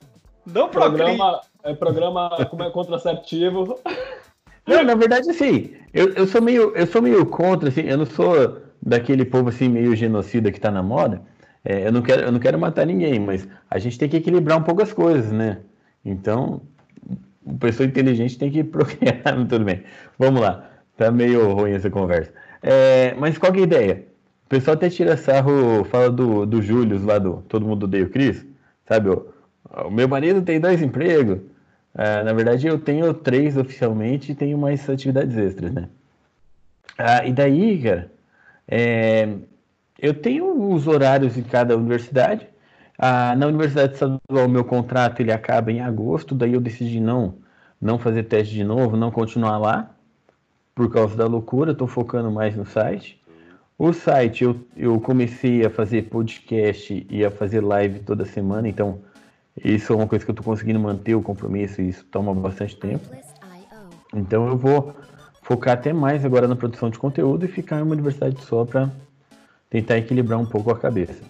[0.45, 3.79] Não programa, é programa como é contraceptivo.
[4.65, 8.05] Não, na verdade, assim, eu, eu sou meio, eu sou meio contra, assim, eu não
[8.05, 11.21] sou daquele povo assim meio genocida que tá na moda.
[11.63, 14.57] É, eu não quero, eu não quero matar ninguém, mas a gente tem que equilibrar
[14.57, 15.59] um pouco as coisas, né?
[16.05, 16.61] Então,
[17.45, 19.83] uma pessoa inteligente tem que procriar, tudo bem.
[20.17, 22.33] Vamos lá, tá meio ruim essa conversa.
[22.61, 24.07] É, mas qual é a ideia?
[24.45, 28.09] O pessoal até tira sarro, fala do, do Júlio lá do Todo Mundo Odeia o
[28.09, 28.45] Cris,
[28.87, 29.09] sabe?
[29.09, 29.33] O,
[29.87, 31.39] o meu marido tem dois empregos,
[31.95, 35.89] Ah, na verdade, eu tenho três oficialmente e tenho mais atividades extras, né?
[36.97, 38.11] Ah, e daí, cara,
[38.67, 39.37] é,
[39.99, 42.47] eu tenho os horários em cada universidade.
[42.99, 47.39] Ah, na Universidade Estadual, meu contrato ele acaba em agosto, daí eu decidi não,
[47.81, 49.96] não fazer teste de novo, não continuar lá,
[50.77, 53.19] por causa da loucura, estou focando mais no site.
[53.79, 58.99] O site eu, eu comecei a fazer podcast e a fazer live toda semana, então
[59.65, 62.77] isso é uma coisa que eu estou conseguindo manter o compromisso e isso toma bastante
[62.77, 63.09] tempo.
[64.13, 64.95] Então eu vou
[65.41, 68.91] focar até mais agora na produção de conteúdo e ficar em uma universidade só para
[69.71, 71.23] tentar equilibrar um pouco a cabeça.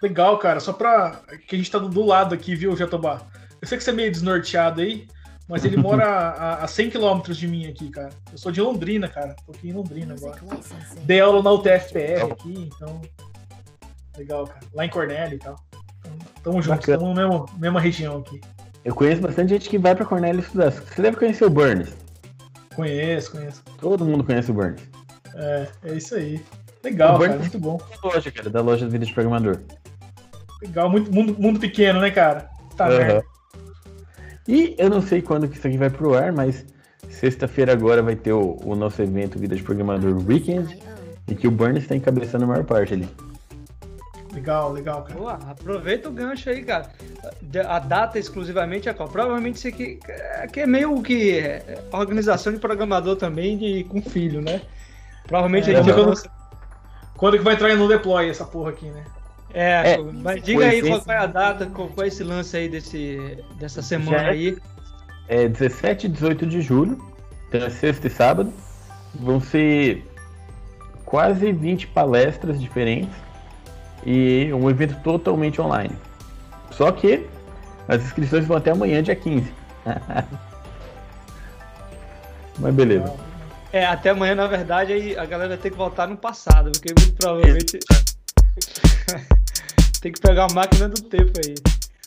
[0.00, 0.60] Legal, cara.
[0.60, 1.20] Só pra.
[1.48, 3.22] que a gente tá do, do lado aqui, viu, Jatobá?
[3.60, 5.06] Eu sei que você é meio desnorteado aí,
[5.48, 8.10] mas ele mora a, a 100 km de mim aqui, cara.
[8.30, 9.34] Eu sou de Londrina, cara.
[9.46, 10.38] Tô aqui em Londrina agora.
[11.04, 13.00] Dei aula na UTFPR aqui, então.
[14.16, 14.60] Legal, cara.
[14.74, 15.56] Lá em Cornélio e tal.
[16.00, 16.96] Então, tamo junto, Bacana.
[16.96, 18.40] estamos na mesma, mesma região aqui.
[18.84, 20.70] Eu conheço bastante gente que vai para Cornell estudar.
[20.72, 21.90] Você deve conhecer o Burns.
[22.74, 23.62] Conheço, conheço.
[23.78, 24.80] Todo mundo conhece o Burns.
[25.34, 26.44] É, é isso aí.
[26.82, 27.28] Legal, O cara.
[27.32, 27.76] Burns- Muito bom.
[27.78, 29.60] Da loja, cara, da loja de vida de programador.
[30.60, 30.90] Legal.
[30.90, 32.50] Muito, mundo, mundo pequeno, né, cara?
[32.76, 32.98] Tá Aham.
[32.98, 33.24] merda.
[34.46, 36.64] E eu não sei quando que isso aqui vai pro ar, mas
[37.08, 40.78] sexta-feira agora vai ter o, o nosso evento Vida de Programador Weekend,
[41.28, 43.08] e que o Burns está encabeçando a maior parte ali.
[44.32, 45.18] Legal, legal, cara.
[45.18, 46.90] Boa, aproveita o gancho aí, cara.
[47.68, 49.08] A data exclusivamente é qual?
[49.08, 50.00] Provavelmente isso aqui,
[50.42, 54.62] aqui é meio que é, organização de programador também de, com filho, né?
[55.26, 55.94] Provavelmente É, a gente
[57.16, 59.04] Quando que vai entrar no deploy essa porra aqui, né?
[59.54, 62.68] É, É, mas diga aí qual esse- foi a data, qual foi esse lance aí
[62.68, 64.58] desse, dessa semana é- aí.
[65.28, 66.98] É 17 e 18 de julho,
[67.48, 68.52] então é sexta e sábado.
[69.14, 70.04] Vão ser
[71.04, 73.14] quase 20 palestras diferentes
[74.06, 75.94] e um evento totalmente online.
[76.70, 77.26] Só que
[77.86, 79.52] as inscrições vão até amanhã, dia 15.
[82.58, 83.12] Mas beleza.
[83.72, 87.14] É, até amanhã, na verdade, aí a galera tem que voltar no passado, porque muito
[87.14, 87.78] provavelmente
[90.02, 91.54] tem que pegar a máquina do tempo aí.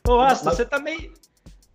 [0.08, 1.14] Ô, Rasta, você tá meio.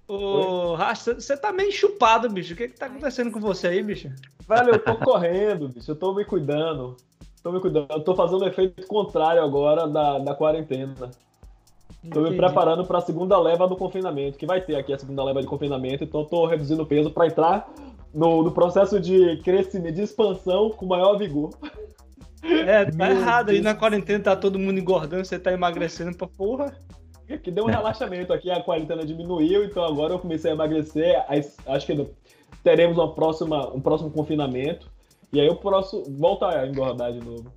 [0.07, 2.53] Ô, Rasta, você tá meio chupado, bicho.
[2.53, 4.13] O que que tá acontecendo com você aí, bicho?
[4.47, 5.91] Velho, eu tô correndo, bicho.
[5.91, 6.97] Eu tô me cuidando.
[7.43, 7.91] Tô me cuidando.
[7.91, 10.95] Eu tô fazendo o efeito contrário agora da, da quarentena.
[10.95, 12.37] Tô me Entendi.
[12.37, 16.03] preparando pra segunda leva do confinamento, que vai ter aqui a segunda leva de confinamento,
[16.03, 17.71] então eu tô reduzindo o peso pra entrar
[18.15, 21.51] no, no processo de crescimento, de expansão com maior vigor.
[22.43, 23.65] É, tá Meu errado aí Deus.
[23.65, 26.75] na quarentena, tá todo mundo engordando, você tá emagrecendo pra porra.
[27.31, 31.23] Aqui deu um relaxamento aqui, a quarentena diminuiu, então agora eu comecei a emagrecer.
[31.29, 32.09] aí Acho que
[32.65, 34.91] teremos uma próxima, um próximo confinamento.
[35.33, 37.53] E aí eu posso voltar a engordar de novo.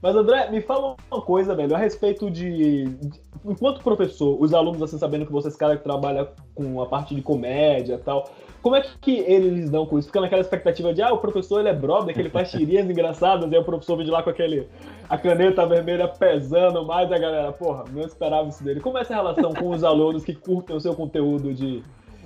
[0.00, 4.80] Mas André, me fala uma coisa, velho, a respeito de, de- enquanto professor, os alunos
[4.80, 7.98] assim sabendo que você é esse cara que trabalha com a parte de comédia e
[7.98, 8.26] tal,
[8.62, 10.08] como é que eles lidam com isso?
[10.08, 13.50] Fica naquela expectativa de, ah, o professor ele é brother, que ele faz tirinhas engraçadas,
[13.50, 14.68] e aí o professor vem de lá com aquele
[15.08, 18.80] a caneta vermelha pesando mais, a galera, porra, não esperava isso dele.
[18.80, 21.82] Como é essa relação com os alunos que curtem o seu conteúdo de,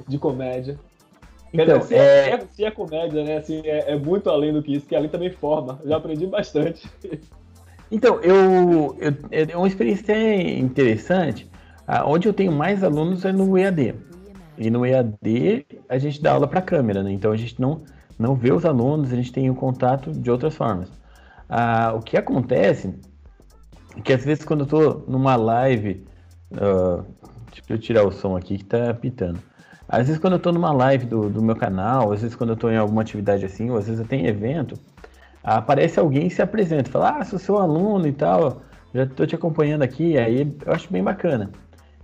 [0.06, 0.78] de comédia?
[1.52, 4.60] Então, dizer, se é- é, se é comédia, né, assim, é, é muito além do
[4.62, 5.78] que isso, que ali também forma.
[5.84, 6.88] Já aprendi bastante.
[7.92, 10.14] Então, eu, eu- é uma experiência
[10.58, 11.48] interessante.
[11.86, 13.94] Ah, onde eu tenho mais alunos é no EAD.
[14.56, 17.12] E no EAD a gente dá aula para câmera, né?
[17.12, 17.82] Então a gente não,
[18.18, 20.88] não vê os alunos, a gente tem o contato de outras formas.
[21.48, 22.94] Ah, o que acontece
[23.96, 26.06] é que às vezes quando eu tô numa live,
[26.56, 27.04] ah,
[27.50, 29.40] deixa eu tirar o som aqui que tá pitando.
[29.88, 32.56] Às vezes quando eu tô numa live do, do meu canal, às vezes quando eu
[32.56, 34.78] tô em alguma atividade assim, ou às vezes eu tenho evento,
[35.42, 38.62] aparece alguém e se apresenta, fala, ah, sou seu aluno e tal,
[38.94, 41.50] já tô te acompanhando aqui, aí eu acho bem bacana.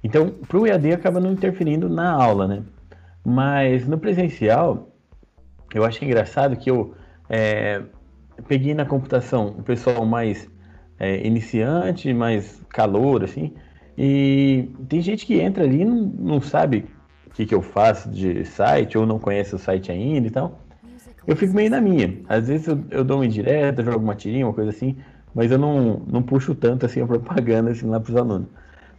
[0.02, 2.62] Então, pro EAD acaba não interferindo na aula, né?
[3.24, 4.90] Mas no presencial,
[5.74, 6.94] eu acho engraçado que eu
[7.28, 7.82] é,
[8.48, 10.48] peguei na computação o pessoal mais
[10.98, 13.54] é, iniciante, mais calor, assim,
[13.96, 16.86] e tem gente que entra ali e não, não sabe
[17.26, 20.60] o que, que eu faço de site, ou não conhece o site ainda e tal.
[21.26, 22.18] Eu fico meio na minha.
[22.28, 24.96] Às vezes eu, eu dou uma indireta, jogo uma tirinha, uma coisa assim,
[25.34, 28.48] mas eu não, não puxo tanto assim a propaganda assim, lá pros alunos.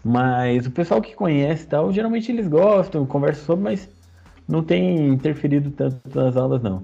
[0.04, 3.90] Mas o pessoal que conhece e tal, geralmente eles gostam, conversam sobre, mas
[4.48, 6.82] não tem interferido tanto nas aulas, não.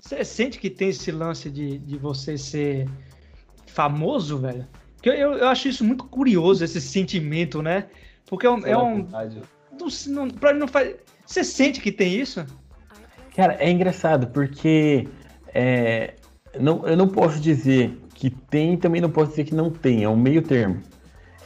[0.00, 2.88] Você sente que tem esse lance de, de você ser
[3.66, 4.66] famoso, velho?
[4.96, 7.86] Porque eu, eu acho isso muito curioso, esse sentimento, né?
[8.26, 8.66] Porque é um.
[8.66, 9.08] É um
[9.78, 10.96] não, não, pra mim não faz.
[11.26, 12.44] Você sente que tem isso?
[13.34, 15.08] Cara, é engraçado, porque
[15.54, 16.14] é,
[16.58, 20.08] não, eu não posso dizer que tem, também não posso dizer que não tem, é
[20.08, 20.80] um meio termo.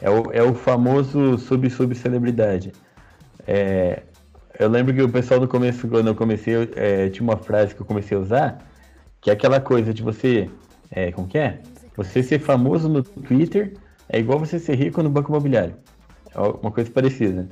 [0.00, 2.72] É o, é o famoso sub-sub celebridade.
[3.46, 4.02] É,
[4.59, 7.80] eu lembro que o pessoal no começo, quando eu comecei, é, tinha uma frase que
[7.80, 8.66] eu comecei a usar,
[9.20, 10.50] que é aquela coisa de você.
[10.90, 11.61] É, como que é?
[11.96, 13.74] Você ser famoso no Twitter
[14.09, 15.74] é igual você ser rico no banco imobiliário.
[16.35, 17.48] É uma coisa parecida.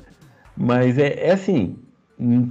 [0.56, 1.78] Mas é, é assim,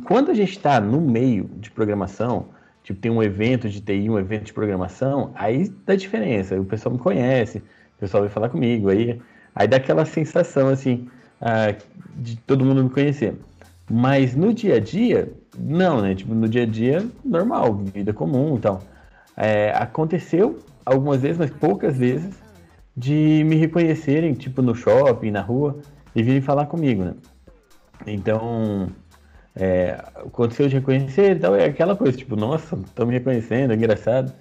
[0.06, 2.50] quando a gente está no meio de programação,
[2.84, 6.60] tipo, tem um evento de TI, um evento de programação, aí dá diferença.
[6.60, 7.60] O pessoal me conhece,
[7.98, 9.22] o pessoal vai falar comigo, aí,
[9.56, 11.08] aí dá aquela sensação, assim,
[11.42, 11.74] ah,
[12.16, 13.36] de todo mundo me conhecer.
[13.90, 16.16] Mas no dia a dia, não, né?
[16.16, 18.82] Tipo, no dia a dia, normal, vida comum e tal.
[19.36, 22.34] É, aconteceu algumas vezes, mas poucas vezes,
[22.96, 25.80] de me reconhecerem, tipo, no shopping, na rua,
[26.16, 27.14] e virem falar comigo, né?
[28.06, 28.88] Então,
[29.56, 34.34] é, aconteceu de reconhecer, então é aquela coisa, tipo, nossa, estão me reconhecendo, é engraçado.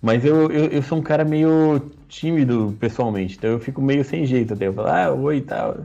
[0.00, 4.26] Mas eu, eu, eu, sou um cara meio tímido pessoalmente, então eu fico meio sem
[4.26, 4.66] jeito até.
[4.68, 5.78] Eu falo, ah, oi e tal.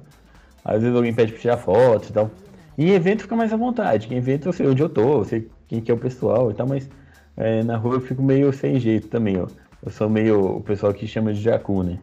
[0.64, 2.32] Às vezes alguém pede pra tirar foto e tal.
[2.78, 4.14] Em evento fica mais à vontade.
[4.14, 6.54] Em evento eu sei onde eu tô, eu sei quem que é o pessoal e
[6.54, 6.90] tal, mas
[7.38, 9.48] é, na rua eu fico meio sem jeito também, ó.
[9.84, 11.98] Eu sou meio o pessoal que chama de jacu, né?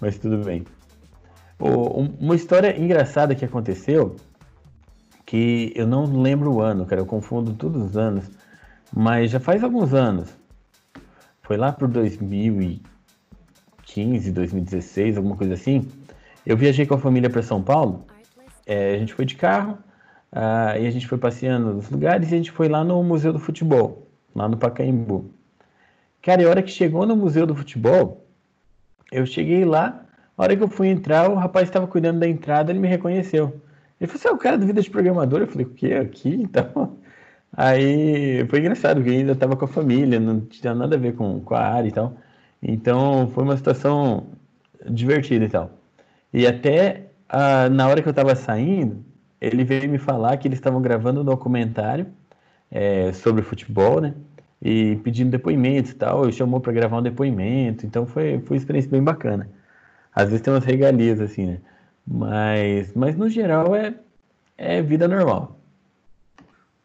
[0.00, 0.64] Mas tudo bem.
[1.58, 4.16] uma história engraçada que aconteceu,
[5.24, 8.24] que eu não lembro o ano, cara, eu confundo todos os anos,
[8.92, 10.39] mas já faz alguns anos.
[11.50, 15.88] Foi lá por 2015, 2016, alguma coisa assim.
[16.46, 18.06] Eu viajei com a família para São Paulo.
[18.64, 19.76] É, a gente foi de carro,
[20.32, 23.32] uh, e a gente foi passeando nos lugares e a gente foi lá no Museu
[23.32, 25.28] do Futebol, lá no Pacaembu.
[26.22, 28.24] Cara, e a hora que chegou no Museu do Futebol,
[29.10, 30.06] eu cheguei lá,
[30.38, 33.60] a hora que eu fui entrar, o rapaz estava cuidando da entrada, ele me reconheceu.
[34.00, 35.40] Ele falou, você é o cara do Vida de Programador?
[35.40, 35.94] Eu falei, o quê?
[35.94, 36.32] Aqui?
[36.32, 36.96] Então...
[37.52, 41.40] Aí foi engraçado, porque ainda estava com a família, não tinha nada a ver com,
[41.40, 42.16] com a área e tal.
[42.62, 44.28] Então foi uma situação
[44.88, 45.70] divertida e tal.
[46.32, 49.04] E até ah, na hora que eu estava saindo,
[49.40, 52.06] ele veio me falar que eles estavam gravando um documentário
[52.70, 54.14] é, sobre futebol, né?
[54.62, 56.24] e pedindo depoimentos e tal.
[56.24, 59.48] Eu chamou para gravar um depoimento, então foi, foi uma experiência bem bacana.
[60.14, 61.60] Às vezes tem umas regalias assim, né?
[62.06, 63.94] Mas, mas no geral é,
[64.58, 65.59] é vida normal.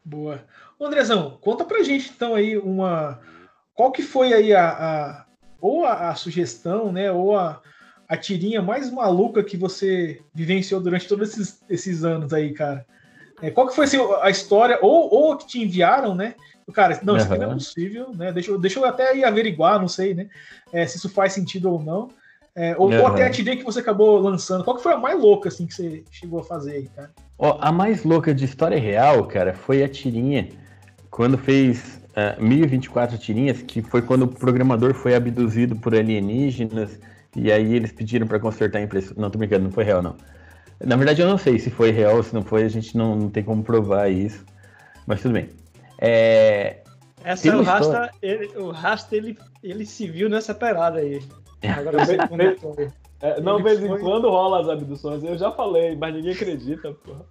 [0.06, 0.44] Boa.
[0.80, 3.20] Andrezão, conta pra gente então aí uma.
[3.74, 4.70] Qual que foi aí a.
[4.70, 5.26] a
[5.60, 7.12] ou a, a, sugestão, né?
[7.12, 7.60] Ou a,
[8.08, 12.86] a tirinha mais maluca que você vivenciou durante todos esses, esses anos aí, cara?
[13.42, 16.36] É, qual que foi assim, a história, ou, ou que te enviaram, né?
[16.72, 18.32] Cara, não, isso aqui não é possível, né?
[18.32, 20.30] Deixa, eu, deixa eu até ir averiguar, não sei, né?
[20.72, 22.10] É, se isso faz sentido ou não.
[22.56, 23.02] É, ou, uhum.
[23.02, 24.64] ou, até a TD que você acabou lançando.
[24.64, 27.12] Qual que foi a mais louca, assim, que você chegou a fazer aí, cara?
[27.38, 30.50] Ó, a mais louca de história real, cara, foi a tirinha.
[31.10, 37.00] Quando fez uh, 1024 tirinhas, que foi quando o programador foi abduzido por alienígenas,
[37.36, 39.16] e aí eles pediram para consertar a impressão.
[39.18, 40.16] Não, tô brincando, não foi real, não.
[40.84, 43.16] Na verdade, eu não sei se foi real ou se não foi, a gente não,
[43.16, 44.46] não tem como provar isso.
[45.06, 45.50] Mas tudo bem.
[46.00, 46.78] É,
[47.24, 51.22] Essa é o Rasta, ele, o Rasta ele, ele se viu nessa parada aí.
[51.64, 52.76] Agora você comentou.
[53.26, 56.92] É, não, de vez em quando rola as abduções, eu já falei, mas ninguém acredita,
[56.94, 57.26] porra.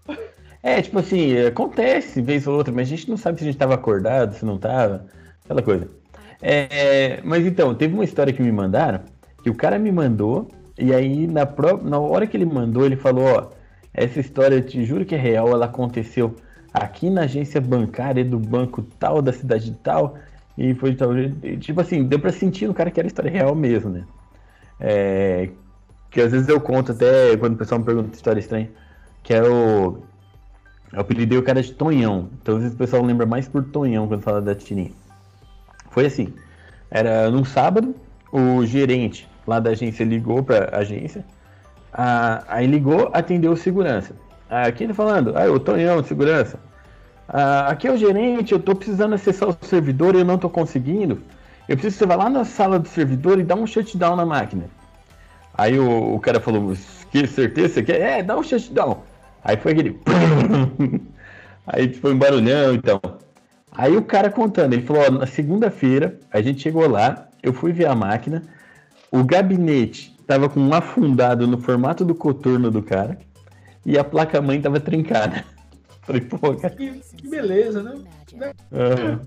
[0.61, 3.55] É, tipo assim, acontece vez ou outra, mas a gente não sabe se a gente
[3.55, 5.07] estava acordado, se não estava,
[5.45, 5.89] aquela coisa.
[6.43, 9.03] É, mas então, teve uma história que me mandaram,
[9.43, 12.97] que o cara me mandou, e aí na, pro, na hora que ele mandou, ele
[12.97, 13.51] falou, ó,
[13.93, 16.35] essa história, eu te juro que é real, ela aconteceu
[16.73, 20.17] aqui na agência bancária do banco tal, da cidade tal,
[20.59, 21.59] e foi de tal jeito.
[21.59, 24.05] Tipo assim, deu pra sentir no cara que era história real mesmo, né?
[24.81, 25.51] É,
[26.15, 28.71] que às vezes eu conto até quando o pessoal me pergunta história estranha,
[29.21, 29.99] que é o.
[30.93, 32.31] Eu apelidei o cara de Tonhão.
[32.41, 34.93] Então às vezes o pessoal lembra mais por Tonhão quando fala da tirinha.
[35.91, 36.33] Foi assim.
[36.89, 37.97] Era num sábado,
[38.31, 41.25] o gerente lá da agência ligou pra agência.
[42.47, 44.15] aí ligou, atendeu o segurança.
[44.49, 45.37] Ah, quem tá falando?
[45.37, 46.61] Ah, o Tonhão de segurança.
[47.29, 50.49] Ah, aqui é o gerente, eu tô precisando acessar o servidor e eu não tô
[50.49, 51.21] conseguindo.
[51.69, 54.25] Eu preciso que você vá lá na sala do servidor e dá um shutdown na
[54.25, 54.67] máquina.
[55.57, 56.75] Aí o, o cara falou,
[57.11, 58.01] que certeza você quer?
[58.01, 59.03] É, dá um shutdown.
[59.43, 60.01] Aí foi aquele.
[61.67, 63.01] Aí foi um barulhão então.
[63.73, 67.73] Aí o cara contando, ele falou, ó, na segunda-feira a gente chegou lá, eu fui
[67.73, 68.43] ver a máquina,
[69.11, 73.19] o gabinete tava com um afundado no formato do coturno do cara
[73.85, 75.45] e a placa-mãe tava trincada.
[76.03, 76.75] Falei, pô, cara.
[76.75, 77.95] Que, que beleza, né?
[78.73, 79.21] Uhum.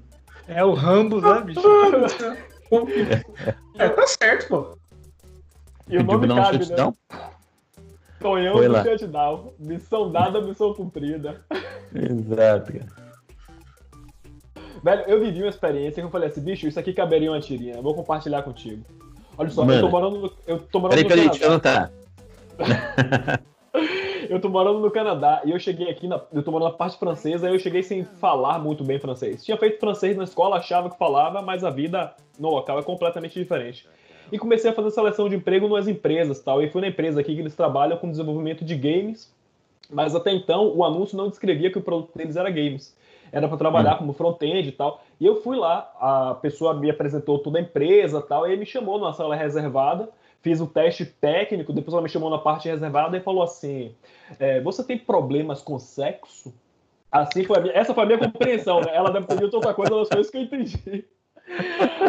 [0.47, 1.59] É o Rambo, né, bicho?
[3.77, 4.76] é, tá certo, pô.
[5.89, 6.93] E o nome cabe, um né?
[8.19, 9.53] Tonhão do shutdown.
[9.59, 11.41] Missão dada, missão cumprida.
[11.93, 13.07] Exato, cara.
[14.83, 17.75] Velho, eu vivi uma experiência que eu falei assim, bicho, isso aqui caberia uma tirinha.
[17.75, 18.85] Eu vou compartilhar contigo.
[19.37, 19.77] Olha só, Mano.
[19.77, 20.33] eu tô morando no.
[20.45, 21.91] Eu tô morando peraí, peraí, deixa eu anotar.
[24.29, 26.97] Eu tô morando no Canadá e eu cheguei aqui, na, eu tô morando na parte
[26.97, 29.45] francesa, e eu cheguei sem falar muito bem francês.
[29.45, 33.39] Tinha feito francês na escola, achava que falava, mas a vida no local é completamente
[33.39, 33.87] diferente.
[34.31, 36.61] E comecei a fazer seleção de emprego nas empresas tal.
[36.61, 39.33] E fui na empresa aqui que eles trabalham com desenvolvimento de games,
[39.89, 42.95] mas até então o anúncio não descrevia que o produto deles era games.
[43.31, 45.01] Era para trabalhar como front-end e tal.
[45.19, 48.97] E eu fui lá, a pessoa me apresentou toda a empresa tal, e me chamou
[48.97, 50.09] numa sala reservada
[50.47, 53.93] fiz o teste técnico, depois ela me chamou na parte reservada e falou assim:
[54.39, 56.53] é, Você tem problemas com sexo?
[57.11, 58.93] Assim foi minha, essa foi a minha compreensão, né?
[58.93, 61.05] Ela deve ter dito outra coisa das coisas que eu entendi.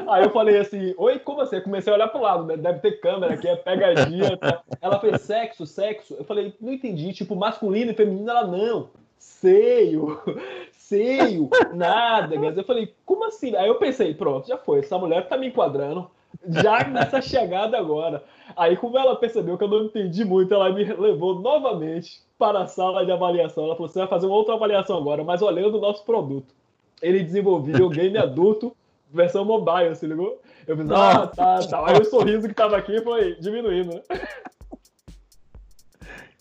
[0.08, 1.56] Aí eu falei assim, oi, como assim?
[1.56, 2.56] Eu comecei a olhar pro lado, né?
[2.56, 4.36] Deve ter câmera aqui, é pegadinha.
[4.36, 4.62] Tá?
[4.80, 6.14] Ela fez sexo, sexo.
[6.18, 8.90] Eu falei, não entendi, tipo, masculino e feminino, ela não.
[9.18, 10.20] Seio,
[10.72, 12.34] seio, nada.
[12.34, 13.54] Eu falei, como assim?
[13.54, 14.80] Aí eu pensei, pronto, já foi.
[14.80, 16.10] Essa mulher tá me enquadrando
[16.48, 18.22] já nessa chegada agora.
[18.56, 22.66] Aí, como ela percebeu que eu não entendi muito, ela me levou novamente para a
[22.66, 23.64] sala de avaliação.
[23.64, 26.54] Ela falou: você vai fazer uma outra avaliação agora, mas olhando o nosso produto.
[27.00, 28.74] Ele desenvolveu game adulto
[29.12, 30.40] versão mobile, se ligou?
[30.66, 31.86] Eu fiz, ah, tá, tá.
[31.86, 34.02] Aí o sorriso que tava aqui foi diminuindo, né?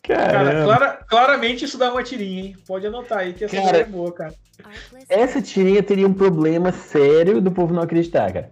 [0.04, 2.58] Cara, clara, claramente isso dá uma tirinha, hein?
[2.66, 4.34] Pode anotar aí que essa cara, é boa, cara.
[5.10, 8.50] Essa tirinha teria um problema sério do povo não acreditar, cara.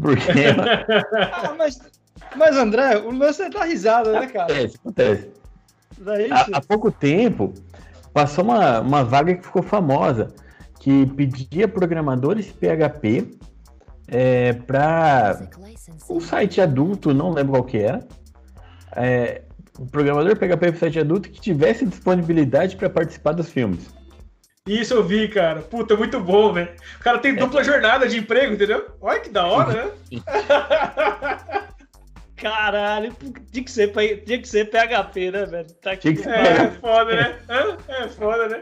[0.00, 0.30] Porque.
[1.32, 1.80] ah, mas,
[2.36, 4.52] mas, André, o lance é dar risada, né, cara?
[4.52, 5.30] Acontece, acontece.
[6.30, 7.54] há, há, pouco tempo,
[8.12, 10.34] passou uma, uma vaga que ficou famosa,
[10.84, 13.38] que pedia programadores PHP
[14.06, 15.48] é, para
[16.10, 18.06] um site adulto, não lembro qual que era.
[18.94, 19.40] É,
[19.80, 23.94] um programador PHP para site adulto que tivesse disponibilidade para participar dos filmes.
[24.68, 25.62] Isso eu vi, cara.
[25.62, 26.68] Puta, muito bom, né?
[27.00, 28.86] O cara tem dupla jornada de emprego, entendeu?
[29.00, 29.90] Olha que da hora, né?
[32.36, 33.16] Caralho,
[33.50, 33.90] tinha que ser,
[34.26, 35.72] tinha que ser PHP, né, velho?
[35.80, 37.38] Tá tinha que ser é, foda, né?
[37.88, 38.60] É foda, né?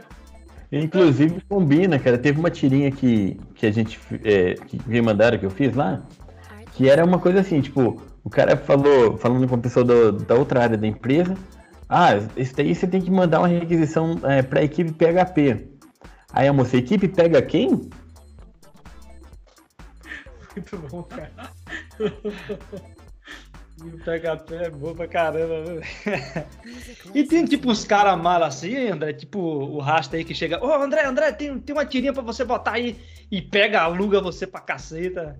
[0.73, 2.17] Inclusive combina, cara.
[2.17, 6.03] Teve uma tirinha que, que a gente é, que me mandaram que eu fiz lá,
[6.73, 10.35] que era uma coisa assim, tipo, o cara falou, falando com a pessoa do, da
[10.35, 11.37] outra área da empresa,
[11.89, 15.69] ah, isso daí você tem que mandar uma requisição é, para a equipe PHP.
[16.33, 17.69] Aí a moça, equipe pega quem?
[20.57, 21.31] Muito bom, cara.
[24.05, 25.81] Pega pé é bom pra caramba, né?
[27.15, 30.69] E tem tipo uns caras malos assim, André, tipo o rasta aí que chega, ô
[30.69, 32.97] oh, André, André, tem, tem uma tirinha pra você botar aí
[33.31, 35.37] e pega, aluga você pra caceta.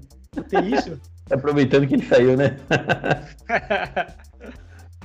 [0.49, 1.01] Tem isso?
[1.31, 2.57] Aproveitando que ele saiu, né?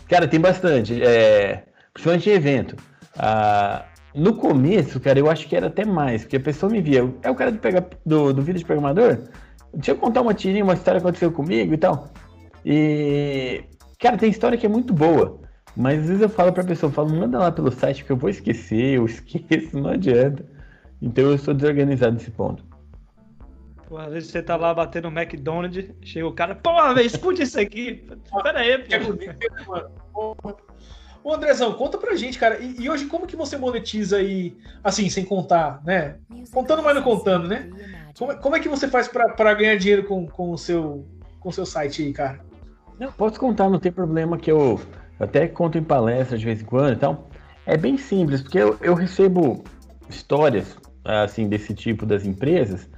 [0.08, 1.02] cara, tem bastante.
[1.02, 1.64] É,
[1.94, 2.76] principalmente em evento.
[3.18, 7.02] Ah, no começo, cara, eu acho que era até mais, porque a pessoa me via.
[7.22, 9.20] É o cara do, pega, do, do vídeo de programador?
[9.74, 12.12] Deixa eu contar uma tirinha, uma história que aconteceu comigo e tal.
[12.70, 13.64] E.
[13.98, 15.40] Cara, tem história que é muito boa.
[15.74, 18.18] Mas às vezes eu falo pra pessoa, eu falo, manda lá pelo site que eu
[18.18, 20.46] vou esquecer, eu esqueço, não adianta.
[21.02, 22.66] Então eu sou desorganizado nesse ponto.
[23.88, 27.44] Pô, às vezes você tá lá batendo no McDonald's, chega o cara, pô, velho, escute
[27.44, 28.06] isso aqui.
[28.44, 28.84] Pera aí,
[30.12, 30.36] pô.
[31.24, 32.58] Ô Andrezão, conta pra gente, cara.
[32.60, 36.18] E, e, hoje como que você monetiza aí, assim, sem contar, né?
[36.52, 37.70] Contando, mas não contando, né?
[38.18, 41.06] Como, como é que você faz para ganhar dinheiro com, com, o seu,
[41.40, 42.47] com o seu site aí, cara?
[43.00, 44.80] Não, posso contar, não tem problema que eu,
[45.20, 47.26] eu até conto em palestra de vez em quando então
[47.66, 49.64] É bem simples, porque eu, eu recebo
[50.10, 52.90] histórias, assim, desse tipo das empresas.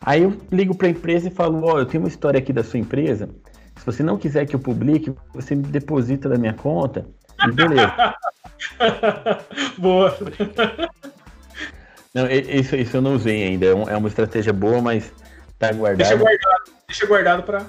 [0.00, 2.52] Aí eu ligo para a empresa e falo, ó, oh, eu tenho uma história aqui
[2.52, 3.28] da sua empresa.
[3.76, 7.06] Se você não quiser que eu publique, você me deposita da minha conta
[7.46, 8.14] beleza.
[9.78, 10.16] Boa.
[12.14, 13.66] Não, isso, isso eu não usei ainda.
[13.66, 15.12] É, é uma estratégia boa, mas
[15.58, 15.98] tá guardado.
[15.98, 17.66] Deixa guardado, deixa guardado para.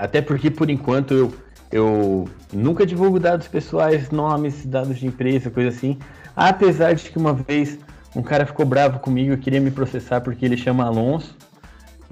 [0.00, 1.34] Até porque, por enquanto, eu,
[1.70, 5.98] eu nunca divulgo dados pessoais, nomes, dados de empresa, coisa assim.
[6.34, 7.78] Apesar de que uma vez
[8.16, 11.36] um cara ficou bravo comigo e queria me processar porque ele chama Alonso.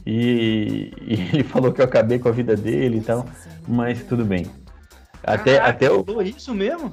[0.04, 3.24] E, e, ele falou que eu acabei com a vida dele e tal.
[3.66, 4.44] Mas tudo bem.
[5.24, 6.04] Até, Caraca, até eu...
[6.20, 6.92] isso mesmo?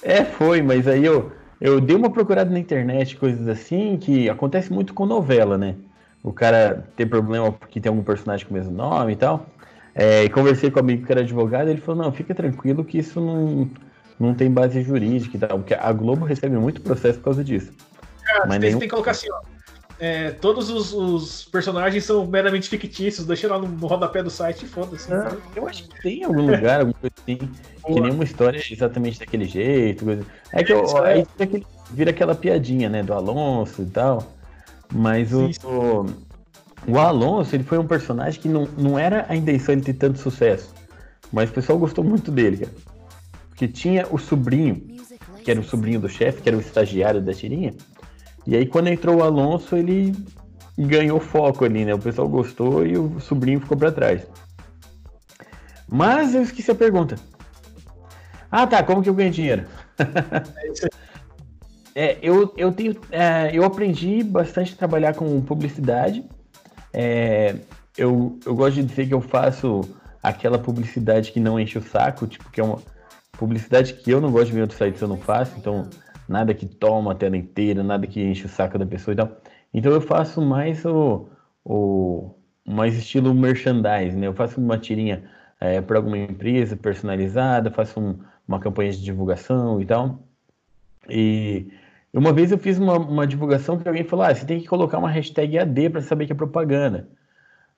[0.00, 4.72] É, foi, mas aí eu, eu dei uma procurada na internet, coisas assim, que acontece
[4.72, 5.74] muito com novela, né?
[6.22, 9.46] O cara tem problema porque tem algum personagem com o mesmo nome e tal.
[9.94, 12.98] É, e conversei com um amigo que era advogado, ele falou, não, fica tranquilo que
[12.98, 13.70] isso não,
[14.18, 17.72] não tem base jurídica e tal, porque a Globo recebe muito processo por causa disso.
[18.24, 18.78] Cara, Mas nenhum...
[18.78, 19.40] tem que colocar assim, ó,
[20.00, 24.64] é, todos os, os, personagens são meramente fictícios, deixa lá no, no rodapé do site
[24.64, 25.12] e foda-se.
[25.12, 27.38] Ah, eu acho que tem algum lugar, alguma coisa assim,
[27.86, 30.04] que nenhuma história é exatamente daquele jeito.
[30.04, 30.26] Coisa...
[30.52, 31.12] É que eu, é.
[31.12, 34.34] aí aquele, vira aquela piadinha, né, do Alonso e tal.
[34.92, 36.06] Mas o, o,
[36.86, 40.18] o, Alonso, ele foi um personagem que não, não era a intenção de ter tanto
[40.18, 40.74] sucesso.
[41.32, 42.72] Mas o pessoal gostou muito dele, cara.
[43.48, 44.82] Porque tinha o sobrinho,
[45.42, 47.74] que era o sobrinho do chefe, que era o estagiário da tirinha.
[48.46, 50.12] E aí quando entrou o Alonso, ele
[50.76, 51.94] ganhou foco ali, né?
[51.94, 54.26] O pessoal gostou e o sobrinho ficou para trás.
[55.88, 57.16] Mas eu esqueci a pergunta.
[58.50, 58.82] Ah, tá.
[58.82, 59.64] Como que eu ganho dinheiro?
[61.94, 66.24] é, eu, eu tenho, é, eu aprendi bastante a trabalhar com publicidade.
[66.94, 67.56] É,
[67.98, 69.82] eu, eu gosto de dizer que eu faço
[70.22, 72.78] aquela publicidade que não enche o saco, tipo, que é uma
[73.32, 75.88] publicidade que eu não gosto de ver em outros sites, eu não faço, então
[76.28, 79.36] nada que toma a tela inteira, nada que enche o saco da pessoa e tal.
[79.72, 81.28] Então eu faço mais o,
[81.64, 82.30] o
[82.66, 84.28] mais estilo merchandise, né?
[84.28, 85.24] Eu faço uma tirinha
[85.60, 90.20] é, para alguma empresa personalizada, faço um, uma campanha de divulgação e tal.
[91.08, 91.70] E
[92.18, 94.98] uma vez eu fiz uma, uma divulgação que alguém falou: ah, você tem que colocar
[94.98, 97.08] uma hashtag AD para saber que é propaganda.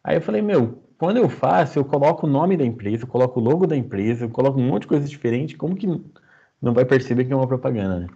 [0.05, 3.41] Aí eu falei: meu, quando eu faço, eu coloco o nome da empresa, eu coloco
[3.41, 5.87] o logo da empresa, eu coloco um monte de coisa diferente, como que
[6.61, 8.07] não vai perceber que é uma propaganda, né?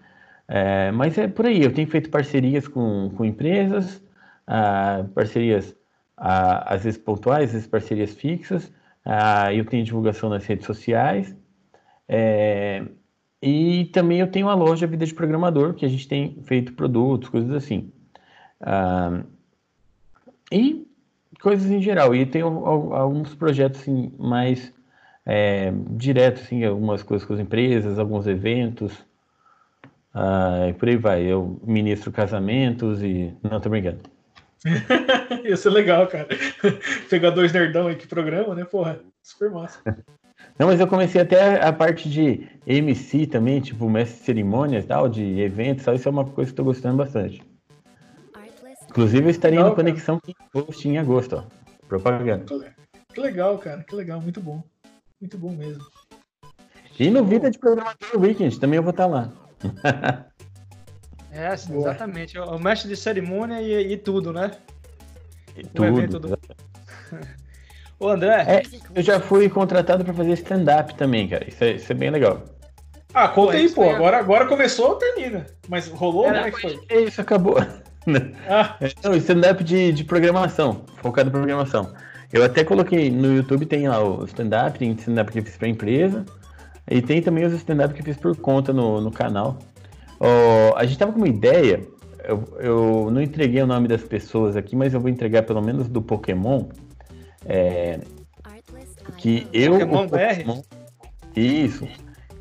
[0.48, 4.02] É, mas é por aí, eu tenho feito parcerias com, com empresas,
[4.46, 5.76] ah, parcerias
[6.16, 8.72] ah, às vezes pontuais, às vezes parcerias fixas,
[9.04, 11.36] ah, eu tenho divulgação nas redes sociais,
[12.08, 12.84] é,
[13.42, 17.28] e também eu tenho a loja Vida de Programador, que a gente tem feito produtos,
[17.28, 17.90] coisas assim.
[18.60, 19.22] Ah,
[20.52, 20.86] e
[21.40, 22.14] coisas em geral.
[22.14, 24.72] E tem alguns projetos assim, mais
[25.24, 28.92] é, diretos, assim, algumas coisas com as empresas, alguns eventos.
[30.12, 31.22] Ah, e por aí vai.
[31.22, 33.34] Eu ministro casamentos e.
[33.42, 34.00] Não, tô brincando.
[35.44, 36.28] Ia ser legal, cara.
[37.08, 38.64] Pegar dois nerdão aí que programa, né?
[38.64, 39.80] Porra, super massa.
[40.60, 45.08] Não, mas eu comecei até a parte de MC também, tipo mestre de cerimônias tal,
[45.08, 45.94] de eventos, tal.
[45.94, 47.42] Isso é uma coisa que eu tô gostando bastante.
[48.90, 50.20] Inclusive, eu estaria legal, no Conexão
[50.52, 51.44] Post em agosto, ó.
[51.88, 52.44] Propaganda.
[53.14, 53.82] Que legal, cara.
[53.84, 54.20] Que legal.
[54.20, 54.62] Muito bom.
[55.18, 55.82] Muito bom mesmo.
[56.98, 59.32] E no Vida de Programador Weekend, também eu vou estar lá.
[61.32, 62.38] é, sim, exatamente.
[62.38, 64.50] O mestre de cerimônia e, e tudo, né?
[65.56, 65.86] E tudo.
[65.86, 66.38] Evento do...
[68.00, 68.44] Ô, André.
[68.48, 68.62] É,
[68.94, 71.46] eu já fui contratado para fazer stand-up também, cara.
[71.46, 72.42] Isso é, isso é bem legal.
[73.12, 73.88] Ah, conta aí, pô.
[73.88, 75.46] Agora, agora começou, termina.
[75.68, 76.26] Mas rolou?
[76.26, 76.80] Era, é que foi?
[76.88, 77.56] É isso, acabou.
[78.48, 78.76] Ah.
[79.04, 81.92] Não, stand-up de, de programação, focado em programação.
[82.32, 85.68] Eu até coloquei no YouTube, tem lá o stand-up, tem stand-up que eu fiz pra
[85.68, 86.24] empresa,
[86.90, 89.58] e tem também os stand-up que eu fiz por conta no, no canal.
[90.18, 91.86] Oh, a gente tava com uma ideia,
[92.24, 95.86] eu, eu não entreguei o nome das pessoas aqui, mas eu vou entregar pelo menos
[95.86, 96.64] do Pokémon.
[97.46, 98.00] É,
[99.16, 99.72] que eu.
[99.72, 100.62] Pokémon, Pokémon
[101.34, 101.88] Isso.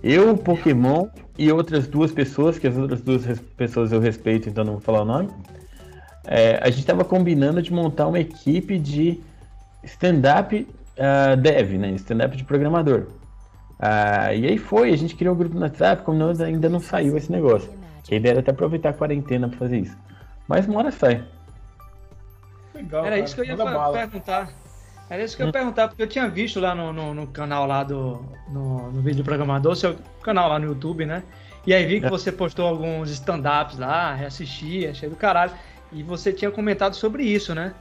[0.02, 3.26] Eu, o Pokémon e outras duas pessoas, que as outras duas
[3.58, 5.30] pessoas eu respeito, então não vou falar o nome.
[6.26, 9.22] É, a gente estava combinando de montar uma equipe de
[9.84, 11.91] stand-up uh, dev, né?
[11.91, 13.08] Stand-up de programador.
[13.80, 16.80] Uh, e aí foi, a gente criou um grupo no WhatsApp, como não, ainda não
[16.80, 17.72] saiu esse negócio.
[18.12, 19.97] A ideia era até aproveitar a quarentena para fazer isso.
[20.47, 21.24] Mas uma hora sai.
[22.74, 23.26] Legal, era cara.
[23.26, 24.50] isso que eu ia perguntar.
[25.10, 27.66] Era isso que eu ia perguntar, porque eu tinha visto lá no, no, no canal
[27.66, 28.24] lá do.
[28.47, 31.24] No, no vídeo do programador, seu canal lá no YouTube, né?
[31.66, 32.10] E aí vi que é.
[32.10, 35.51] você postou alguns stand-ups lá, reassisti, achei do caralho.
[35.91, 37.74] E você tinha comentado sobre isso, né?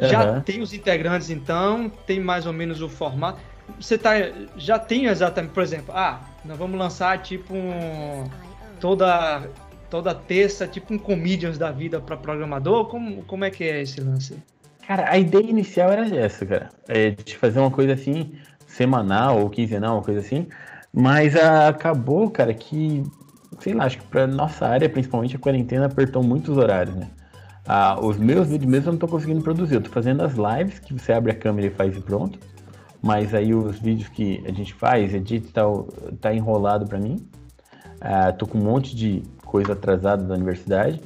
[0.00, 0.40] Já uhum.
[0.40, 3.38] tem os integrantes, então, tem mais ou menos o formato.
[3.80, 4.12] Você tá,
[4.56, 8.28] já tem exatamente, por exemplo, ah, nós vamos lançar tipo um,
[8.80, 9.48] toda
[9.88, 12.86] toda terça, tipo um comedians da vida para programador.
[12.86, 14.36] Como, como é que é esse lance?
[14.86, 16.68] Cara, a ideia inicial era essa, cara.
[16.86, 18.32] É de fazer uma coisa assim,
[18.66, 20.46] semanal ou quinzenal, uma coisa assim.
[20.92, 23.02] Mas acabou, cara, que,
[23.58, 27.08] sei lá, acho que pra nossa área, principalmente a quarentena, apertou muitos horários, né?
[27.66, 29.74] Ah, os meus vídeos mesmo eu não tô conseguindo produzir.
[29.74, 32.38] Eu tô fazendo as lives, que você abre a câmera e faz e pronto.
[33.02, 35.88] Mas aí os vídeos que a gente faz, edita e tal,
[36.20, 37.28] tá enrolado para mim.
[38.00, 41.00] Ah, tô com um monte de coisa atrasada da universidade.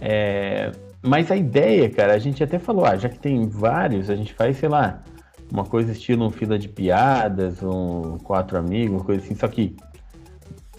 [0.00, 0.70] É,
[1.02, 4.34] mas a ideia, cara, a gente até falou, ah, já que tem vários, a gente
[4.34, 5.02] faz, sei lá,
[5.50, 9.76] uma coisa estilo um fila de piadas, um quatro amigos, uma coisa assim, só que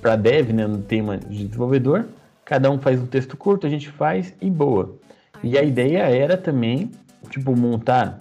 [0.01, 2.07] para dev, né, no tema de desenvolvedor,
[2.45, 4.97] cada um faz um texto curto, a gente faz e boa.
[5.43, 6.91] E a ideia era também,
[7.30, 8.20] tipo, montar,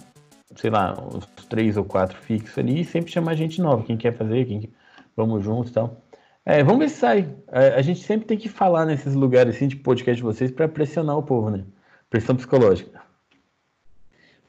[0.55, 4.13] sei lá, uns três ou quatro fixos ali e sempre chamar gente nova, quem quer
[4.13, 4.71] fazer, quem
[5.15, 6.01] vamos juntos e tal.
[6.45, 7.35] É, vamos ver se sai.
[7.47, 10.67] A, a, gente sempre tem que falar nesses lugares assim de podcast de vocês para
[10.67, 11.63] pressionar o povo, né?
[12.09, 13.01] Pressão psicológica.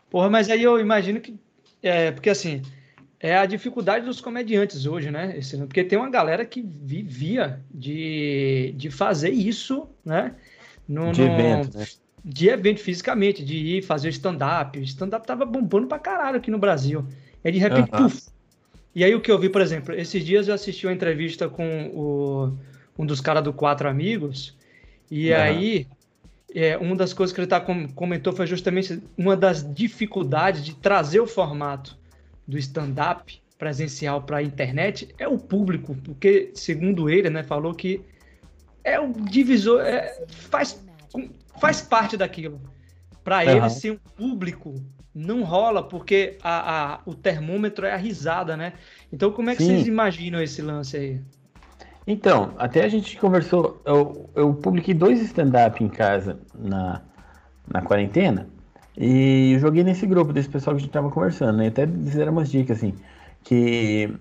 [0.08, 1.38] Porra, mas aí eu imagino que.
[1.82, 2.62] É, porque assim,
[3.18, 5.36] é a dificuldade dos comediantes hoje, né?
[5.36, 10.34] Esse, porque tem uma galera que vivia de, de fazer isso, né?
[10.88, 11.86] No, de evento, né?
[12.24, 14.80] De evento fisicamente, de ir fazer stand-up.
[14.82, 17.06] Stand-up tava bombando pra caralho aqui no Brasil.
[17.44, 18.02] E de repente, uh -huh.
[18.04, 18.30] puf!
[18.94, 21.90] E aí o que eu vi, por exemplo, esses dias eu assisti uma entrevista com
[21.94, 22.58] o,
[22.98, 24.56] um dos caras do Quatro Amigos.
[25.10, 25.42] E Aham.
[25.42, 25.86] aí,
[26.54, 30.74] é, uma das coisas que ele tá com- comentou foi justamente uma das dificuldades de
[30.74, 31.98] trazer o formato
[32.46, 38.00] do stand-up presencial para a internet é o público, porque, segundo ele, né, falou que
[38.82, 40.82] é o divisor, é, faz,
[41.60, 42.60] faz parte daquilo.
[43.22, 43.56] Para Aham.
[43.56, 44.74] ele ser um público,
[45.14, 48.72] não rola, porque a, a- o termômetro é a risada, né?
[49.12, 49.74] Então, como é que Sim.
[49.74, 51.20] vocês imaginam esse lance aí?
[52.10, 57.00] Então, até a gente conversou, eu, eu publiquei dois stand-up em casa na,
[57.72, 58.48] na quarentena
[58.98, 61.68] e eu joguei nesse grupo desse pessoal que a gente tava conversando, né?
[61.68, 62.96] Até disseram umas dicas, assim,
[63.44, 64.12] que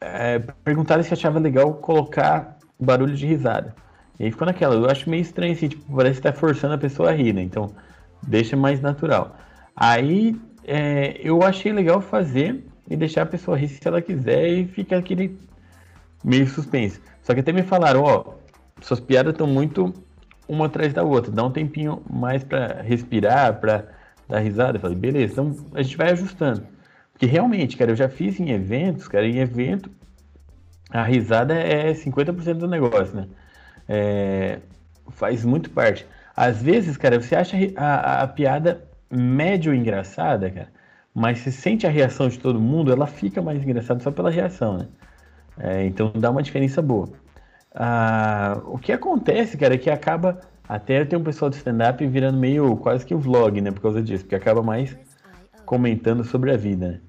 [0.00, 3.76] é, perguntaram se achava legal colocar barulho de risada.
[4.18, 6.78] E aí ficou naquela, eu acho meio estranho, assim, tipo, parece que tá forçando a
[6.78, 7.42] pessoa a rir, né?
[7.42, 7.74] Então,
[8.22, 9.36] deixa mais natural.
[9.76, 10.34] Aí,
[10.66, 14.96] é, eu achei legal fazer e deixar a pessoa rir se ela quiser e fica
[14.96, 15.38] aquele
[16.24, 17.02] meio suspense.
[17.24, 18.34] Só que até me falaram, ó,
[18.80, 19.92] suas piadas estão muito
[20.48, 23.86] uma atrás da outra, dá um tempinho mais pra respirar, pra
[24.28, 24.76] dar risada.
[24.76, 26.62] Eu falei, beleza, então a gente vai ajustando.
[27.12, 29.90] Porque realmente, cara, eu já fiz em eventos, cara, em evento
[30.90, 33.26] a risada é 50% do negócio, né?
[33.88, 34.58] É,
[35.10, 36.06] faz muito parte.
[36.36, 40.68] Às vezes, cara, você acha a, a- a piada médio engraçada, cara,
[41.14, 44.76] mas você sente a reação de todo mundo, ela fica mais engraçada só pela reação,
[44.78, 44.86] né?
[45.58, 47.08] É, então dá uma diferença boa.
[47.74, 52.38] Ah, o que acontece, cara, é que acaba até tem um pessoal de stand-up virando
[52.38, 53.70] meio quase que vlog, né?
[53.70, 54.96] Por causa disso, porque acaba mais
[55.66, 56.88] comentando sobre a vida.
[56.88, 57.00] né?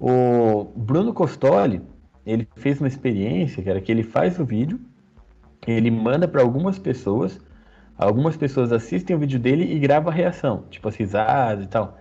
[0.00, 1.82] O Bruno Costoli,
[2.26, 4.80] ele fez uma experiência, cara, que ele faz o vídeo,
[5.66, 7.40] ele manda para algumas pessoas,
[7.96, 11.98] algumas pessoas assistem o vídeo dele e grava a reação, tipo as risadas e tal.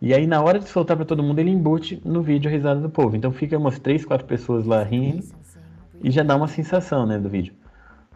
[0.00, 2.80] E aí na hora de soltar para todo mundo, ele embute no vídeo a risada
[2.80, 3.16] do povo.
[3.16, 5.24] Então fica umas três, quatro pessoas lá rindo
[6.02, 7.54] e já dá uma sensação, né, do vídeo.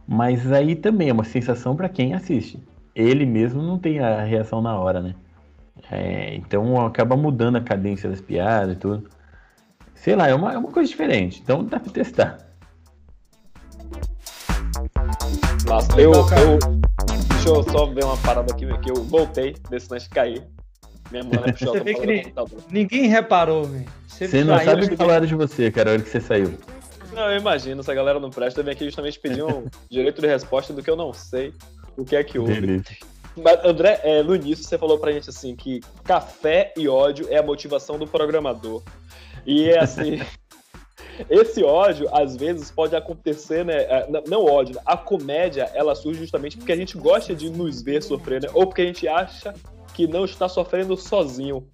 [0.06, 2.62] Mas aí também é uma sensação para quem assiste.
[2.94, 5.14] Ele mesmo não tem a reação na hora, né?
[5.90, 9.08] É, então acaba mudando a cadência das piadas e tudo.
[9.94, 11.40] Sei lá, é uma, é uma coisa diferente.
[11.42, 12.38] Então dá pra testar.
[15.66, 16.58] Nossa, eu, eu.
[17.28, 20.42] Deixa eu só ver uma parada aqui, que eu voltei desse lance cair.
[21.10, 22.58] Você do ele- computador.
[22.70, 23.86] Ninguém reparou, velho.
[24.06, 26.54] Você não saiu- sabe o que falaram de você, cara, a hora que você saiu.
[27.12, 30.20] Não, eu imagino, se a galera não presta, eu vim aqui justamente pedir um direito
[30.20, 31.52] de resposta do que eu não sei,
[31.96, 32.60] o que é que houve.
[32.60, 32.84] Beleza.
[33.36, 37.38] Mas, André, é, no início você falou pra gente assim que café e ódio é
[37.38, 38.82] a motivação do programador.
[39.46, 40.20] E é assim.
[41.28, 43.74] Esse ódio, às vezes, pode acontecer, né?
[43.82, 44.80] é, Não ódio, né?
[44.86, 48.48] a comédia, ela surge justamente porque a gente gosta de nos ver sofrer, né?
[48.54, 49.52] Ou porque a gente acha
[49.94, 51.66] que não está sofrendo sozinho.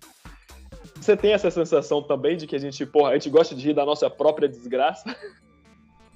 [1.00, 3.74] Você tem essa sensação também de que a gente, porra, a gente gosta de rir
[3.74, 5.14] da nossa própria desgraça?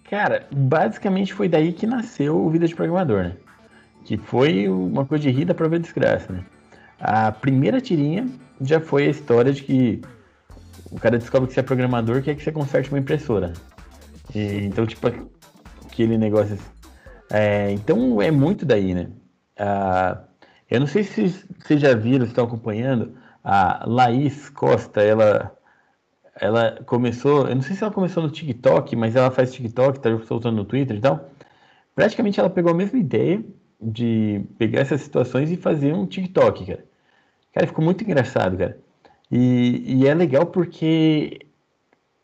[0.04, 3.36] Cara, basicamente foi daí que nasceu o Vida de Programador, né?
[4.04, 6.44] Que foi uma coisa de rir da própria desgraça, né?
[6.98, 8.28] A primeira tirinha
[8.60, 10.02] já foi a história de que
[10.90, 13.52] o cara descobre que você é programador e quer que você conserte uma impressora.
[14.34, 15.06] E, então, tipo,
[15.86, 16.70] aquele negócio assim.
[17.30, 19.08] É, então é muito daí, né?
[19.56, 20.24] Ah,
[20.70, 23.14] eu não sei se vocês já viram, estão acompanhando,
[23.44, 25.56] a Laís Costa, ela
[26.40, 30.10] ela começou, eu não sei se ela começou no TikTok, mas ela faz TikTok, tá
[30.26, 31.28] soltando no Twitter e tal.
[31.94, 33.44] Praticamente ela pegou a mesma ideia
[33.80, 36.84] de pegar essas situações e fazer um TikTok, cara.
[37.52, 38.78] Cara, ficou muito engraçado, cara.
[39.30, 41.46] E, e é legal porque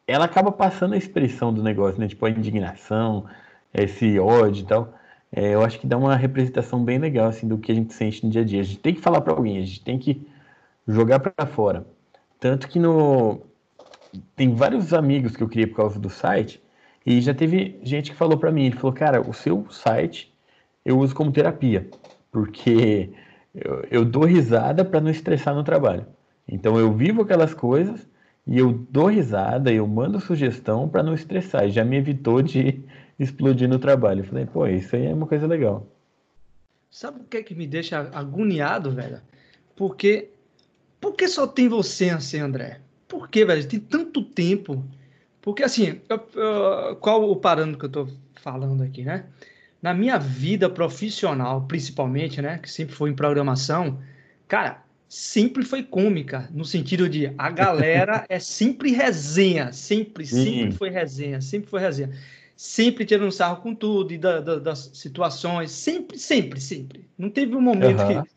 [0.06, 2.08] ela acaba passando a expressão do negócio, né?
[2.08, 3.26] Tipo, a indignação,
[3.74, 4.94] esse ódio e tal.
[5.32, 8.24] É, eu acho que dá uma representação bem legal, assim, do que a gente sente
[8.24, 8.60] no dia a dia.
[8.60, 10.26] A gente tem que falar pra alguém, a gente tem que
[10.86, 11.86] jogar pra fora.
[12.38, 13.40] Tanto que no...
[14.34, 16.62] Tem vários amigos que eu criei por causa do site
[17.04, 20.32] e já teve gente que falou pra mim, ele falou, cara, o seu site
[20.84, 21.90] eu uso como terapia,
[22.30, 23.10] porque
[23.54, 26.06] eu, eu dou risada pra não estressar no trabalho.
[26.48, 28.08] Então eu vivo aquelas coisas
[28.46, 31.66] e eu dou risada, eu mando sugestão pra não estressar.
[31.66, 32.84] E já me evitou de
[33.18, 34.20] explodir no trabalho.
[34.20, 35.86] Eu falei, pô, isso aí é uma coisa legal.
[36.90, 39.20] Sabe o que é que me deixa agoniado, velho?
[39.74, 40.30] Porque.
[41.00, 42.80] Por que só tem você assim, André?
[43.06, 43.66] Por que, velho?
[43.68, 44.82] Tem tanto tempo.
[45.42, 49.26] Porque, assim, eu- eu- qual o parâmetro que eu tô falando aqui, né?
[49.80, 52.58] Na minha vida profissional, principalmente, né?
[52.58, 54.00] Que sempre foi em programação,
[54.48, 60.72] cara, sempre foi cômica, no sentido de a galera é sempre resenha, sempre, sempre Sim.
[60.72, 62.10] foi resenha, sempre foi resenha.
[62.56, 67.06] Sempre tirando sarro com tudo e da- da- das situações, sempre, sempre, sempre.
[67.18, 68.22] Não teve um momento Aham.
[68.22, 68.30] que.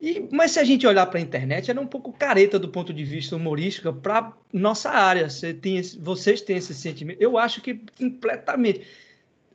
[0.00, 2.68] E, mas se a gente olhar para a internet, ela é um pouco careta do
[2.68, 5.28] ponto de vista humorístico para nossa área.
[5.30, 7.20] Você tem esse- vocês têm esse sentimento.
[7.20, 8.82] Eu acho que completamente.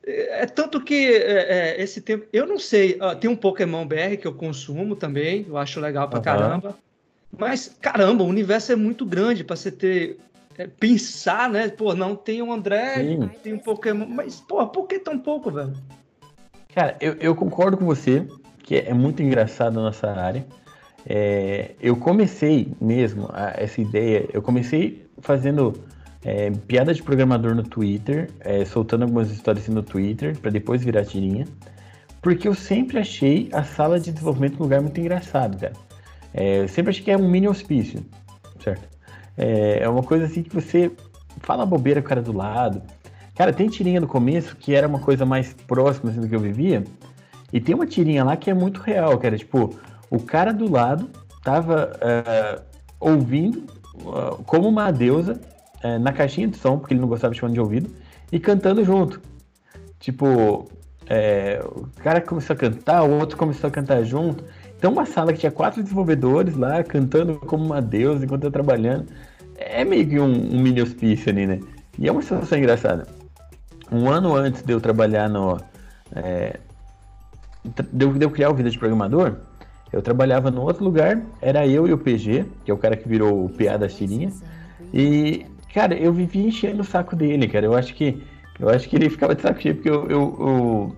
[0.05, 2.25] É tanto que é, é, esse tempo.
[2.31, 2.97] Eu não sei.
[2.99, 5.45] ó, tem um Pokémon BR que eu consumo também.
[5.47, 6.23] Eu acho legal pra Aham.
[6.23, 6.79] caramba.
[7.37, 10.17] Mas, caramba, o universo é muito grande pra você ter.
[10.59, 11.69] É, pensar, né?
[11.69, 13.29] Pô, não tem um André, Sim.
[13.41, 14.05] tem um Pokémon.
[14.05, 15.73] Mas, pô, por que tão pouco, velho?
[16.75, 18.27] Cara, eu, eu concordo com você
[18.61, 20.45] que é muito engraçado a nossa área.
[21.07, 25.73] É, eu comecei mesmo a- essa ideia, eu comecei fazendo
[26.25, 30.83] é, piada de programador no Twitter, é, soltando algumas histórias assim no Twitter, para depois
[30.83, 31.47] virar tirinha,
[32.21, 35.71] porque eu sempre achei a sala de desenvolvimento um lugar muito engraçado, cara.
[36.33, 38.05] É, eu sempre achei que é um mini hospício,
[38.61, 38.98] certo?
[39.39, 40.91] É, é uma coisa assim que você
[41.39, 42.81] fala bobeira com o cara do lado.
[43.35, 46.41] Cara, tem tirinha no começo que era uma coisa mais próxima assim, do que eu
[46.41, 46.83] vivia,
[47.53, 49.37] e tem uma tirinha lá que é muito real, cara.
[49.37, 49.73] Tipo,
[50.11, 51.09] o cara do lado
[51.41, 52.61] tava é,
[52.99, 53.63] ouvindo
[54.07, 55.39] ah, como uma deusa
[55.81, 57.89] é, na caixinha de som, porque ele não gostava de chamar de ouvido,
[58.29, 59.21] e cantando junto.
[59.99, 60.67] Tipo,
[61.07, 64.43] é, o cara começou a cantar, o outro começou a cantar junto.
[64.77, 69.07] Então, uma sala que tinha quatro desenvolvedores lá cantando como uma deusa enquanto eu trabalhando.
[69.59, 71.59] É meio que um, um mini hospício ali, né?
[71.97, 73.07] E é uma situação engraçada.
[73.91, 75.59] Um ano antes de eu trabalhar no.
[76.15, 76.57] é,
[77.91, 79.35] de eu, de eu criar o Vida de Programador,
[79.91, 83.07] eu trabalhava no outro lugar, era eu e o PG, que é o cara que
[83.07, 84.31] virou o PA da tirinha.
[84.93, 87.65] E, cara, eu vivia enchendo o saco dele, cara.
[87.65, 88.23] Eu acho que.
[88.59, 90.07] Eu acho que ele ficava de saco cheio, porque eu.
[90.09, 90.95] eu- eu-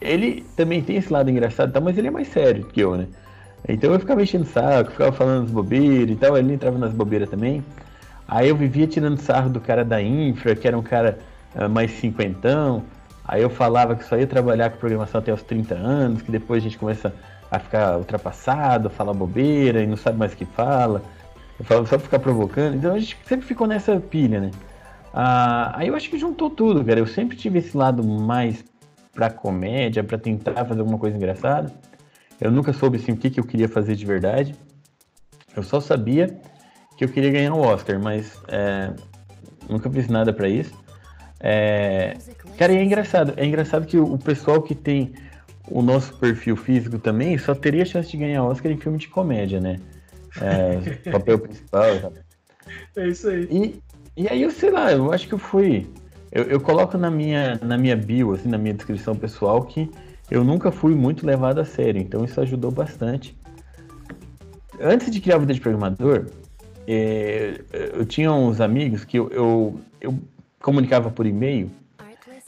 [0.00, 1.80] ele também tem esse lado engraçado, tá?
[1.80, 3.06] mas ele é mais sério que eu, né?
[3.66, 6.92] Então eu ficava enchendo o saco, ficava falando as bobeiras e tal, ele entrava nas
[6.92, 7.64] bobeiras também.
[8.28, 11.18] Aí eu vivia tirando sarro do cara da infra, que era um cara
[11.54, 12.82] ah, mais cinquentão.
[13.24, 16.62] Aí eu falava que só ia trabalhar com programação até os 30 anos, que depois
[16.62, 17.12] a gente começa
[17.50, 21.02] a ficar ultrapassado, falar bobeira e não sabe mais o que fala.
[21.58, 22.76] Eu falava só pra ficar provocando.
[22.76, 24.50] Então a gente sempre ficou nessa pilha, né?
[25.12, 27.00] Ah, aí eu acho que juntou tudo, cara.
[27.00, 28.64] Eu sempre tive esse lado mais
[29.14, 31.72] pra comédia, pra tentar fazer alguma coisa engraçada.
[32.40, 34.54] Eu nunca soube assim, o que, que eu queria fazer de verdade.
[35.56, 36.38] Eu só sabia
[36.96, 38.92] que eu queria ganhar o Oscar, mas é,
[39.68, 40.74] nunca fiz nada pra isso.
[41.40, 42.16] É,
[42.58, 43.34] cara, e é engraçado.
[43.36, 45.12] É engraçado que o, o pessoal que tem
[45.68, 49.60] o nosso perfil físico também só teria chance de ganhar Oscar em filme de comédia,
[49.60, 49.76] né?
[50.40, 52.00] É, papel principal.
[52.00, 52.18] sabe?
[52.96, 53.48] É isso aí.
[53.50, 53.82] E,
[54.16, 55.86] e aí eu sei lá, eu acho que eu fui.
[56.32, 59.90] Eu, eu coloco na minha, na minha bio, assim, na minha descrição pessoal, que
[60.30, 63.38] eu nunca fui muito levado a sério, então isso ajudou bastante.
[64.80, 66.26] Antes de criar a vida de programador,
[66.86, 67.60] eh,
[67.94, 70.18] eu tinha uns amigos que eu, eu, eu
[70.60, 71.70] comunicava por e-mail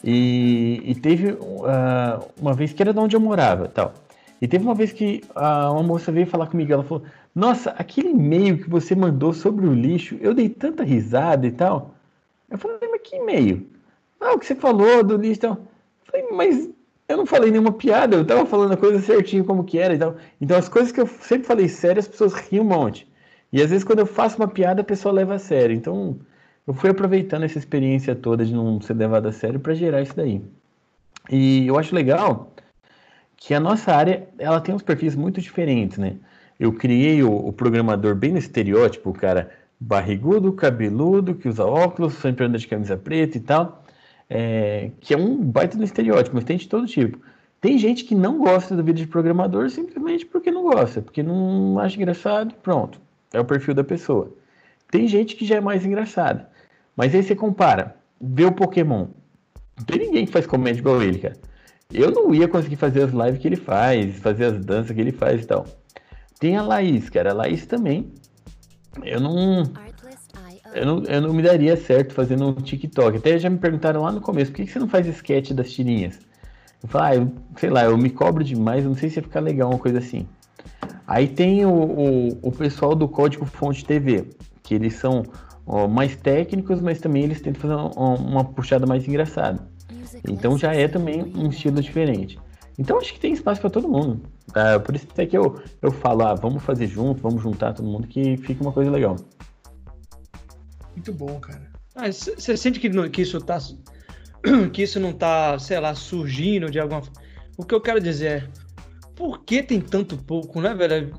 [0.03, 3.95] e, e teve ah, uma vez que era de onde eu morava tal.
[4.41, 8.11] E teve uma vez que ah, uma moça veio falar comigo, ela falou, nossa, aquele
[8.11, 11.95] e-mail que você mandou sobre o lixo, eu dei tanta risada e tal.
[12.49, 13.67] Eu falei, mas que e-mail?
[14.21, 15.53] Ah, o que você falou do lixo e tal.
[15.53, 16.71] Eu falei, mas
[17.09, 19.99] eu não falei nenhuma piada, eu tava falando a coisa certinho como que era e
[19.99, 20.17] tal.
[20.41, 23.08] Então as coisas que eu sempre falei sério, as pessoas riam um monte.
[23.53, 25.75] E às vezes quando eu faço uma piada, a pessoa leva a sério.
[25.75, 26.19] Então
[26.67, 30.15] eu fui aproveitando essa experiência toda de não ser levado a sério para gerar isso
[30.17, 30.43] daí.
[31.31, 32.53] E eu acho legal
[33.37, 36.17] que a nossa área ela tem uns perfis muito diferentes, né?
[36.59, 42.15] Eu criei o, o programador bem no estereótipo, o cara barrigudo, cabeludo, que usa óculos,
[42.15, 43.85] sempre anda de camisa preta e tal,
[44.29, 47.19] é, que é um baita no estereótipo, mas tem de todo tipo.
[47.61, 51.79] Tem gente que não gosta do vídeo de programador simplesmente porque não gosta, porque não
[51.79, 53.01] acha engraçado, pronto,
[53.33, 54.35] é o perfil da pessoa.
[54.91, 56.49] Tem gente que já é mais engraçada,
[56.97, 59.09] mas aí você compara, vê o Pokémon,
[59.79, 61.37] não tem ninguém que faz comédia igual ele, cara.
[61.93, 65.13] Eu não ia conseguir fazer as lives que ele faz, fazer as danças que ele
[65.13, 65.67] faz e tal.
[66.39, 67.31] Tem a Laís, cara.
[67.31, 68.13] A Laís também.
[69.03, 69.63] Eu não,
[70.75, 73.19] eu não, eu não me daria certo fazendo um TikTok.
[73.19, 76.19] Até já me perguntaram lá no começo, por que você não faz sketch das tirinhas?
[76.83, 79.23] Eu falo, ah, eu, sei lá, eu me cobro demais, eu não sei se ia
[79.23, 80.27] ficar legal uma coisa assim.
[81.09, 84.27] Aí tem o, o, o pessoal do Código Fonte TV,
[84.63, 85.23] que eles são
[85.67, 89.67] ó, mais técnicos, mas também eles tentam fazer uma, uma puxada mais engraçada.
[90.29, 92.39] Então já é também um estilo diferente.
[92.79, 94.21] Então acho que tem espaço para todo mundo.
[94.53, 94.79] tá?
[94.79, 98.07] por isso até que eu, eu falo, ah, vamos fazer junto, vamos juntar todo mundo,
[98.07, 99.17] que fica uma coisa legal.
[100.95, 101.73] Muito bom, cara.
[102.13, 103.59] Você sente que, que isso tá.
[104.73, 107.03] Que isso não tá, sei lá, surgindo de alguma.
[107.57, 108.49] O que eu quero dizer é.
[109.19, 111.13] Por que tem tanto pouco, né, velho?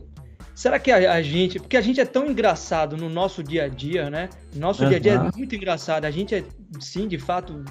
[0.56, 1.60] Será que a, a gente.
[1.60, 4.30] Porque a gente é tão engraçado no nosso dia a dia, né?
[4.56, 6.06] Nosso dia a dia é muito engraçado.
[6.06, 6.44] A gente é,
[6.80, 7.62] sim, de fato,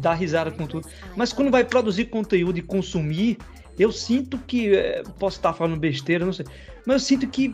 [0.00, 0.88] dá risada com tudo.
[1.16, 3.36] Mas quando vai produzir conteúdo e consumir,
[3.76, 4.74] eu sinto que.
[4.76, 6.46] é, Posso estar falando besteira, não sei.
[6.86, 7.52] Mas eu sinto que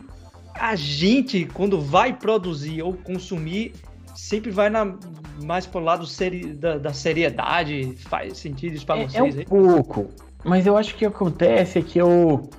[0.53, 3.73] a gente, quando vai produzir ou consumir,
[4.15, 4.95] sempre vai na,
[5.43, 7.95] mais pro lado seri, da, da seriedade.
[8.09, 9.35] Faz sentido isso pra É, é vocês?
[9.35, 9.45] um hein?
[9.47, 10.09] pouco,
[10.43, 12.49] mas eu acho que o que acontece é que eu,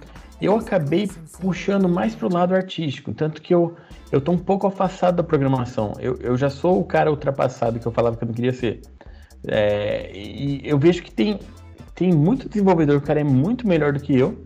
[0.41, 1.09] eu acabei
[1.41, 3.77] puxando mais pro lado artístico, tanto que eu,
[4.11, 5.93] eu tô um pouco afastado da programação.
[5.99, 8.81] Eu, eu já sou o cara ultrapassado que eu falava que eu não queria ser.
[9.47, 11.39] É, e eu vejo que tem,
[11.95, 14.43] tem muito desenvolvedor, o cara é muito melhor do que eu,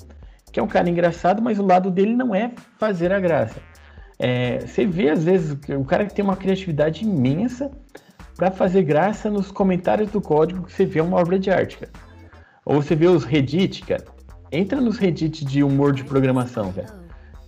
[0.50, 3.60] que é um cara engraçado, mas o lado dele não é fazer a graça.
[4.18, 7.70] É, você vê, às vezes, o cara que tem uma criatividade imensa
[8.34, 12.05] para fazer graça nos comentários do código que você vê uma obra de arte, cara.
[12.66, 14.04] Ou você vê os Reddit, cara.
[14.50, 16.92] Entra nos Reddit de humor de programação, cara.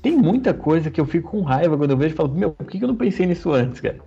[0.01, 2.67] Tem muita coisa que eu fico com raiva quando eu vejo e falo, meu, por
[2.67, 3.99] que eu não pensei nisso antes, cara?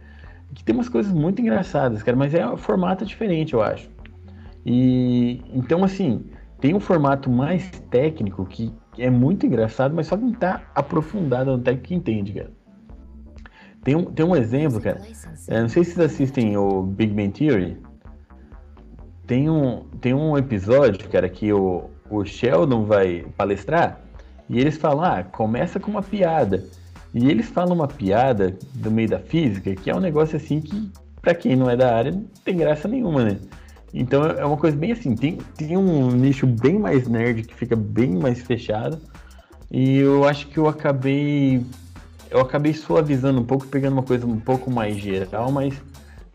[0.56, 3.90] Que tem umas coisas muito engraçadas, cara, mas é um formato diferente, eu acho.
[4.66, 6.24] E então, assim,
[6.62, 11.60] tem um formato mais técnico que é muito engraçado, mas só quem tá aprofundado no
[11.60, 12.52] técnico que entende, cara.
[13.84, 15.02] Tem um, tem um exemplo, cara.
[15.48, 17.78] Eu não sei se vocês assistem o Big Bang Theory.
[19.32, 24.02] Tem um, tem um episódio, cara, que o, o Sheldon vai palestrar
[24.50, 26.66] e eles falam, ah, começa com uma piada.
[27.14, 30.92] E eles falam uma piada do meio da física, que é um negócio assim que,
[31.22, 33.38] pra quem não é da área, não tem graça nenhuma, né?
[33.94, 37.78] Então é uma coisa bem assim, tem, tem um nicho bem mais nerd que fica
[37.78, 39.00] bem mais fechado.
[39.72, 41.66] E eu acho que eu acabei.
[42.30, 45.82] Eu acabei suavizando um pouco, pegando uma coisa um pouco mais geral, mas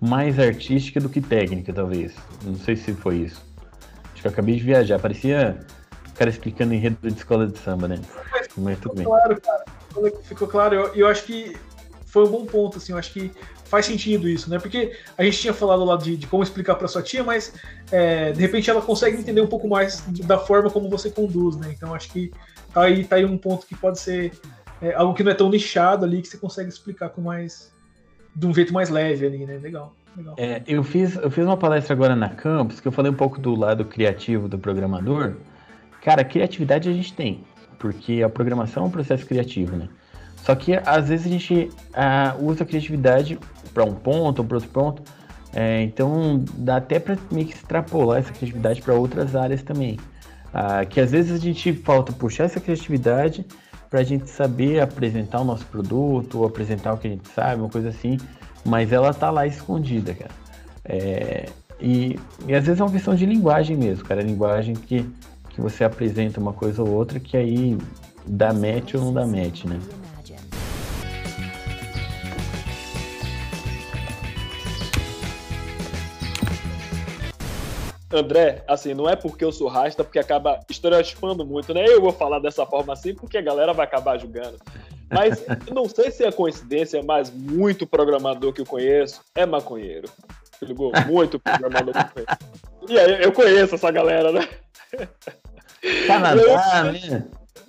[0.01, 2.15] mais artística do que técnica, talvez.
[2.43, 3.43] Não sei se foi isso.
[4.13, 4.99] Acho que eu acabei de viajar.
[4.99, 5.59] Parecia
[6.09, 8.01] o cara explicando enredo de escola de samba, né?
[8.57, 9.05] Mas tudo bem.
[9.05, 9.65] Claro, cara.
[10.23, 10.75] Ficou claro.
[10.75, 11.57] Eu, eu acho que
[12.07, 12.93] foi um bom ponto, assim.
[12.93, 13.33] Eu acho que
[13.67, 14.59] faz sentido isso, né?
[14.59, 17.53] Porque a gente tinha falado lá de, de como explicar para sua tia, mas
[17.91, 21.75] é, de repente ela consegue entender um pouco mais da forma como você conduz, né?
[21.77, 22.31] Então acho que
[22.73, 24.33] tá aí, tá aí um ponto que pode ser
[24.81, 27.75] é, algo que não é tão nichado ali, que você consegue explicar com mais.
[28.37, 29.59] De um jeito mais leve ali, né?
[29.59, 29.97] Legal.
[30.37, 33.41] É, eu, fiz, eu fiz uma palestra agora na Campus que eu falei um pouco
[33.41, 35.37] do lado criativo do programador.
[36.03, 37.45] Cara, criatividade a gente tem,
[37.79, 39.89] porque a programação é um processo criativo, né?
[40.37, 43.39] Só que às vezes a gente ah, usa a criatividade
[43.75, 45.03] para um ponto ou para outro ponto.
[45.55, 49.99] É, então dá até para meio que extrapolar essa criatividade para outras áreas também.
[50.53, 53.45] Ah, que às vezes a gente falta puxar essa criatividade
[53.97, 57.63] para a gente saber apresentar o nosso produto ou apresentar o que a gente sabe,
[57.63, 58.19] uma coisa assim.
[58.63, 60.31] Mas ela tá lá escondida, cara.
[60.85, 61.47] É,
[61.81, 64.21] e, e às vezes é uma questão de linguagem mesmo, cara.
[64.21, 65.09] Linguagem que,
[65.49, 67.79] que você apresenta uma coisa ou outra que aí
[68.27, 69.81] dá match ou não dá match, né?
[78.13, 81.85] André, assim, não é porque eu sou rasta, porque acaba estereotipando muito, né?
[81.87, 84.59] Eu vou falar dessa forma assim porque a galera vai acabar julgando.
[85.11, 90.09] Mas não sei se é coincidência, mas muito programador que eu conheço é maconheiro.
[90.63, 90.93] Ligou?
[91.07, 92.57] Muito programador que eu conheço.
[92.89, 94.49] E aí, eu conheço essa galera, né?
[96.07, 97.27] Canadá, né?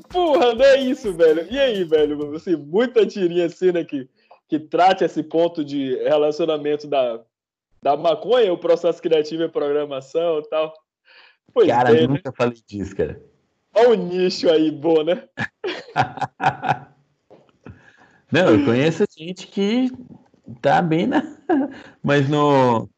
[0.09, 1.47] Porra, não é isso, velho.
[1.49, 2.35] E aí, velho?
[2.35, 3.83] Assim, muita tirinha assim, né?
[3.83, 4.07] Que,
[4.47, 7.19] que trate esse ponto de relacionamento da,
[7.81, 10.73] da maconha, o processo criativo e programação e tal.
[11.53, 12.15] Pois Cara, bem, eu né?
[12.15, 13.21] nunca falei disso, cara.
[13.75, 15.27] Olha o nicho aí, bom, né?
[18.31, 19.89] Não, eu conheço gente que
[20.61, 21.23] tá bem na.
[22.03, 22.89] Mas no,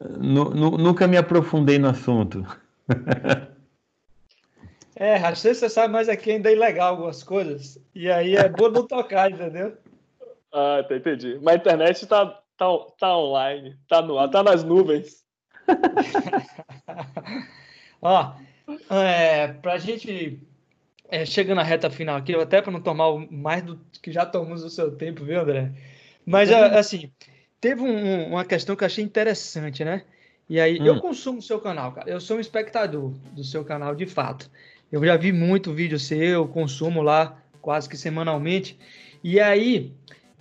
[0.00, 2.44] no, no- nunca me aprofundei no assunto.
[4.94, 7.78] É, às vezes você sabe mais aqui ainda é ilegal algumas coisas.
[7.94, 9.76] E aí é bom não tocar, entendeu?
[10.52, 11.38] Ah, tá, entendi.
[11.42, 15.24] Mas a internet tá, tá, tá online, tá no ar, tá nas nuvens.
[18.00, 18.34] Ó,
[18.90, 20.40] é, pra gente
[21.08, 24.64] é, chegando na reta final aqui, até para não tomar mais do que já tomamos
[24.64, 25.72] o seu tempo, viu, André?
[26.24, 27.10] Mas, a- assim,
[27.60, 30.04] teve um- uma questão que eu achei interessante, né?
[30.48, 31.00] E aí, eu Hum.
[31.00, 32.10] consumo o seu canal, cara.
[32.10, 34.50] Eu sou um espectador do seu canal, de fato.
[34.90, 38.78] Eu já vi muito vídeo seu, consumo lá quase que semanalmente.
[39.24, 39.92] E aí,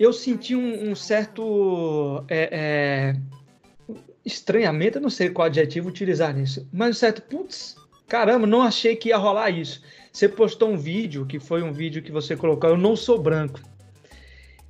[0.02, 3.96] eu senti um, um certo é, é,
[4.26, 7.76] estranhamento, eu não sei qual adjetivo utilizar nisso, mas um certo, putz,
[8.08, 9.84] caramba, não achei que ia rolar isso.
[10.12, 13.60] Você postou um vídeo, que foi um vídeo que você colocou, eu não sou branco.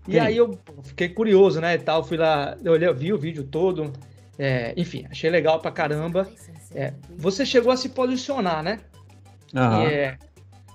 [0.06, 0.20] E Sim.
[0.20, 3.94] aí eu fiquei curioso, né, e tal, fui lá, eu olhei, vi o vídeo todo,
[4.38, 6.30] é, enfim, achei legal pra caramba.
[6.76, 8.82] É, você chegou a se posicionar, né?
[9.56, 9.88] Aham.
[9.88, 10.18] É,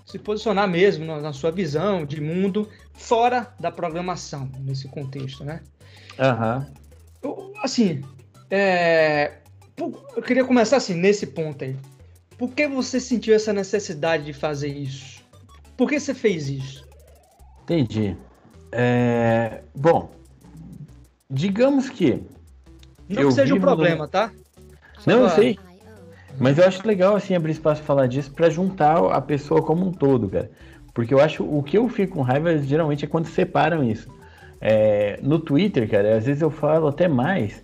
[0.06, 5.60] se posicionar mesmo na, na sua visão de mundo fora da programação, nesse contexto, né?
[6.18, 6.66] Aham.
[7.22, 8.02] Eu, assim,
[8.50, 9.32] é,
[10.16, 11.76] eu queria começar assim, nesse ponto aí.
[12.38, 15.22] Por que você sentiu essa necessidade de fazer isso?
[15.76, 16.86] Por que você fez isso?
[17.62, 18.16] Entendi.
[18.72, 20.10] É, bom,
[21.30, 22.22] digamos que.
[23.08, 24.32] Não Eu que seja um vivo no- problema, tá?
[24.98, 25.58] Só Não, eu pra- sei.
[26.38, 29.86] Mas eu acho legal, assim, abrir espaço pra falar disso pra juntar a pessoa como
[29.86, 30.50] um todo, cara.
[30.96, 34.08] Porque eu acho, o que eu fico com raiva geralmente é quando separam isso.
[34.58, 37.62] É, no Twitter, cara, às vezes eu falo até mais.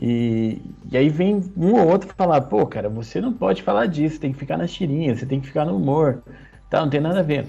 [0.00, 4.18] E, e aí vem um ou outro falar, pô, cara, você não pode falar disso,
[4.18, 6.22] tem que ficar nas tirinhas, você tem que ficar no humor.
[6.70, 7.48] Tá, não tem nada a ver.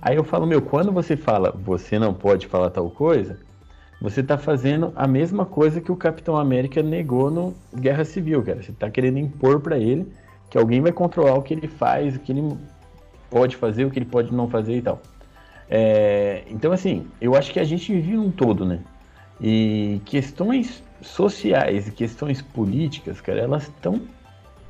[0.00, 3.38] Aí eu falo, meu, quando você fala você não pode falar tal coisa,
[4.00, 8.62] você tá fazendo a mesma coisa que o Capitão América negou no Guerra Civil, cara.
[8.62, 10.10] Você tá querendo impor pra ele
[10.48, 12.56] que alguém vai controlar o que ele faz, o que ele
[13.30, 15.00] pode fazer, o que ele pode não fazer e tal.
[15.68, 18.80] É, então, assim, eu acho que a gente vive num todo, né?
[19.40, 24.02] E questões sociais e questões políticas, cara, elas estão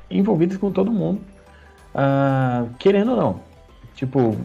[0.09, 1.21] envolvidas com todo mundo,
[1.93, 3.39] ah, querendo ou não.
[3.95, 4.37] Tipo,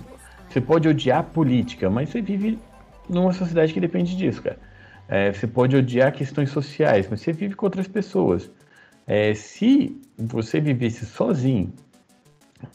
[0.48, 2.58] você pode odiar política, mas você vive
[3.08, 4.58] numa sociedade que depende disso, cara.
[5.08, 8.50] É, você pode odiar questões sociais, mas você vive com outras pessoas.
[9.06, 11.72] É, se você vivesse sozinho,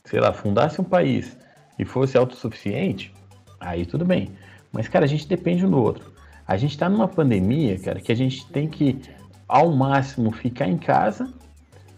[0.05, 1.37] sei lá, fundasse um país
[1.77, 3.13] e fosse autossuficiente,
[3.59, 4.29] aí tudo bem.
[4.71, 6.11] Mas, cara, a gente depende um do outro.
[6.47, 8.99] A gente tá numa pandemia, cara, que a gente tem que,
[9.47, 11.31] ao máximo, ficar em casa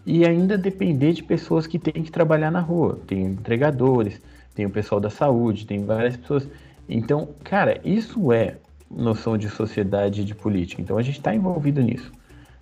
[0.06, 3.00] e ainda depender de pessoas que têm que trabalhar na rua.
[3.06, 4.20] Tem entregadores,
[4.54, 6.48] tem o pessoal da saúde, tem várias pessoas.
[6.88, 8.56] Então, cara, isso é
[8.90, 10.80] noção de sociedade e de política.
[10.80, 12.12] Então a gente está envolvido nisso.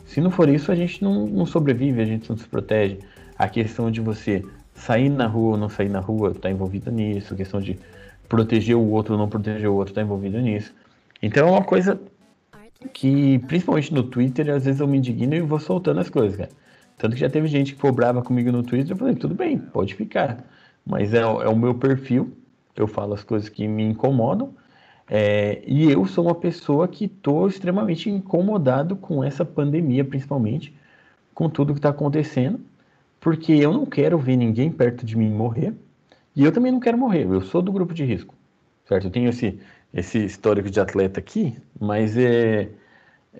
[0.04, 2.98] Se não for isso, a gente não, não sobrevive, a gente não se protege.
[3.38, 4.44] A questão de você
[4.84, 7.36] sair na rua ou não sair na rua está envolvida nisso.
[7.36, 7.78] Questão de
[8.28, 10.72] proteger o outro ou não proteger o outro está envolvido nisso.
[11.22, 12.00] Então é uma coisa
[12.92, 16.50] que, principalmente no Twitter, às vezes eu me indigno e vou soltando as coisas, cara.
[16.98, 19.58] Tanto que já teve gente que ficou brava comigo no Twitter, eu falei, tudo bem,
[19.58, 20.44] pode ficar.
[20.84, 22.36] Mas é, é o meu perfil,
[22.74, 24.52] eu falo as coisas que me incomodam,
[25.08, 30.74] é, e eu sou uma pessoa que estou extremamente incomodado com essa pandemia, principalmente,
[31.34, 32.60] com tudo que está acontecendo,
[33.22, 35.72] porque eu não quero ver ninguém perto de mim morrer,
[36.34, 38.34] e eu também não quero morrer, eu sou do grupo de risco,
[38.84, 39.06] certo?
[39.06, 39.60] Eu tenho esse,
[39.94, 42.68] esse histórico de atleta aqui, mas é,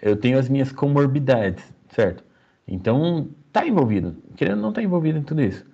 [0.01, 2.23] eu tenho as minhas comorbidades, certo?
[2.67, 5.67] Então, tá envolvido, querendo não tá envolvido em tudo isso.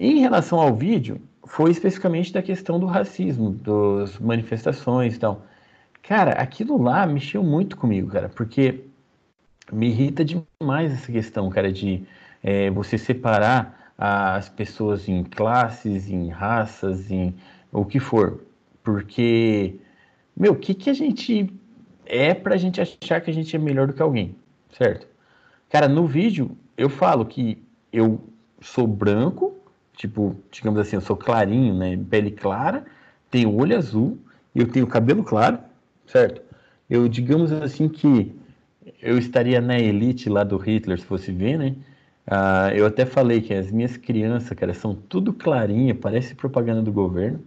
[0.00, 5.44] Em relação ao vídeo, foi especificamente da questão do racismo, das manifestações e tal.
[6.02, 8.84] Cara, aquilo lá mexeu muito comigo, cara, porque
[9.70, 12.06] me irrita demais essa questão, cara, de
[12.42, 17.34] é, você separar as pessoas em classes, em raças, em
[17.72, 18.40] o que for.
[18.82, 19.76] Porque,
[20.36, 21.52] meu, o que, que a gente
[22.04, 24.36] é pra gente achar que a gente é melhor do que alguém,
[24.76, 25.06] certo?
[25.68, 27.62] Cara, no vídeo eu falo que
[27.92, 28.20] eu
[28.60, 29.56] sou branco,
[29.96, 31.98] tipo, digamos assim, eu sou clarinho, né?
[32.08, 32.84] Pele clara,
[33.30, 34.18] tenho olho azul,
[34.54, 35.58] eu tenho cabelo claro,
[36.06, 36.42] certo?
[36.88, 38.34] Eu, digamos assim, que
[39.02, 41.74] eu estaria na elite lá do Hitler, se fosse ver, né?
[42.26, 46.92] Ah, eu até falei que as minhas crianças, cara, são tudo clarinha, parece propaganda do
[46.92, 47.40] governo.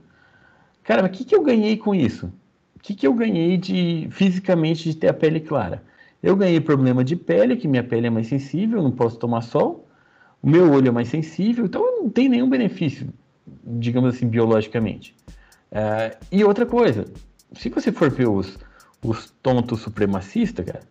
[0.84, 2.32] Cara, mas o que, que eu ganhei com isso?
[2.76, 5.84] O que, que eu ganhei de fisicamente de ter a pele clara?
[6.24, 9.88] Eu ganhei problema de pele, que minha pele é mais sensível, não posso tomar sol.
[10.42, 13.10] O meu olho é mais sensível, então não tem nenhum benefício,
[13.66, 15.14] digamos assim, biologicamente.
[15.72, 17.06] Uh, e outra coisa,
[17.54, 18.58] se você for ver os,
[19.04, 20.82] os tontos supremacistas, cara,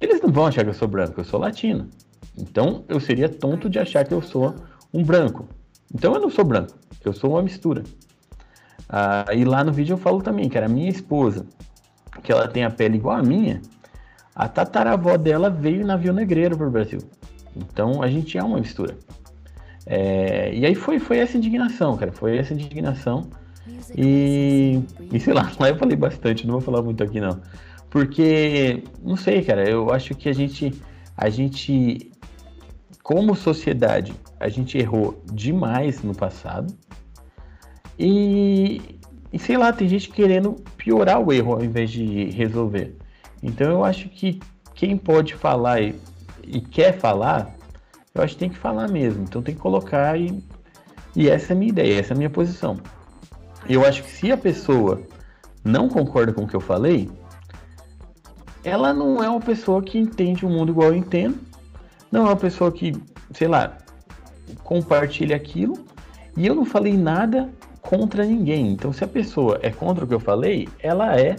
[0.00, 1.88] eles não vão achar que eu sou branco, eu sou latino.
[2.36, 4.54] Então eu seria tonto de achar que eu sou
[4.92, 5.48] um branco.
[5.92, 6.72] Então eu não sou branco,
[7.04, 7.82] eu sou uma mistura.
[8.88, 11.46] Uh, e lá no vídeo eu falo também, cara, a minha esposa,
[12.22, 13.60] que ela tem a pele igual a minha,
[14.34, 17.00] a tataravó dela veio em navio negreiro para o Brasil.
[17.56, 18.96] Então a gente é uma mistura.
[19.86, 22.12] É, e aí foi, foi essa indignação, cara.
[22.12, 23.28] Foi essa indignação.
[23.96, 24.80] E,
[25.12, 27.40] e sei lá, lá eu falei bastante, não vou falar muito aqui não.
[27.90, 30.72] Porque, não sei, cara, eu acho que a gente,
[31.16, 32.09] a gente,
[33.02, 36.74] como sociedade, a gente errou demais no passado.
[37.98, 38.98] E,
[39.32, 42.96] e sei lá, tem gente querendo piorar o erro ao invés de resolver.
[43.42, 44.40] Então eu acho que
[44.74, 45.94] quem pode falar e,
[46.42, 47.54] e, quer falar,
[48.14, 49.24] eu acho que tem que falar mesmo.
[49.24, 50.42] Então tem que colocar e,
[51.14, 52.78] e essa é a minha ideia, essa é a minha posição.
[53.68, 55.02] Eu acho que se a pessoa
[55.64, 57.10] não concorda com o que eu falei,
[58.64, 61.49] ela não é uma pessoa que entende o mundo igual eu entendo.
[62.10, 62.92] Não é uma pessoa que,
[63.32, 63.78] sei lá,
[64.64, 65.84] compartilha aquilo.
[66.36, 67.48] E eu não falei nada
[67.80, 68.72] contra ninguém.
[68.72, 71.36] Então se a pessoa é contra o que eu falei, ela é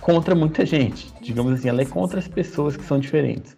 [0.00, 1.12] contra muita gente.
[1.20, 3.56] Digamos assim, ela é contra as pessoas que são diferentes.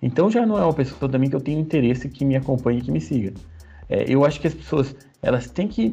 [0.00, 2.82] Então já não é uma pessoa também que eu tenho interesse que me acompanhe e
[2.82, 3.32] que me siga.
[3.88, 5.92] É, eu acho que as pessoas elas têm que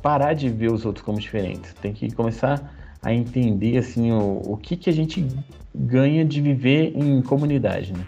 [0.00, 1.74] parar de ver os outros como diferentes.
[1.74, 2.72] Tem que começar
[3.02, 5.26] a entender assim o, o que, que a gente
[5.74, 8.06] ganha de viver em comunidade, né?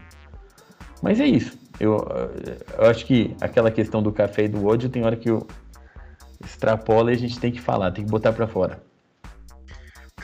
[1.03, 1.59] Mas é isso.
[1.79, 1.97] Eu,
[2.77, 5.47] eu acho que aquela questão do café e do ódio tem hora que eu
[6.45, 8.83] extrapola e a gente tem que falar, tem que botar para fora.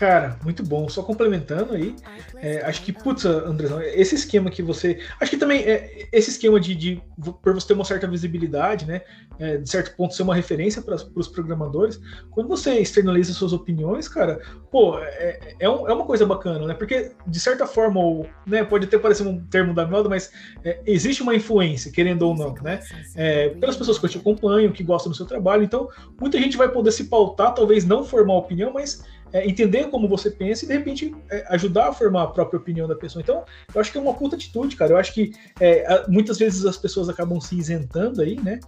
[0.05, 0.86] Cara, muito bom.
[0.86, 1.96] Só complementando aí,
[2.36, 4.98] é, acho que, putz, Andrezão, esse esquema que você.
[5.18, 7.02] Acho que também é, esse esquema de, de
[7.42, 9.00] por você ter uma certa visibilidade, né?
[9.38, 11.98] É, de certo ponto ser uma referência para os programadores,
[12.30, 16.74] quando você externaliza suas opiniões, cara, pô, é, é, um, é, uma coisa bacana, né?
[16.74, 20.30] Porque, de certa forma, ou, né, pode até parecer um termo da moda, mas
[20.62, 22.80] é, existe uma influência, querendo ou não, né?
[23.16, 25.62] É, pelas pessoas que te acompanham, que gostam do seu trabalho.
[25.62, 25.88] Então,
[26.20, 29.02] muita gente vai poder se pautar, talvez não formar opinião, mas
[29.35, 32.87] é, entender como você pensa e, de repente, é, ajudar a formar a própria opinião
[32.87, 33.20] da pessoa.
[33.20, 34.93] Então, eu acho que é uma puta atitude, cara.
[34.93, 38.61] Eu acho que é, muitas vezes as pessoas acabam se isentando aí, né?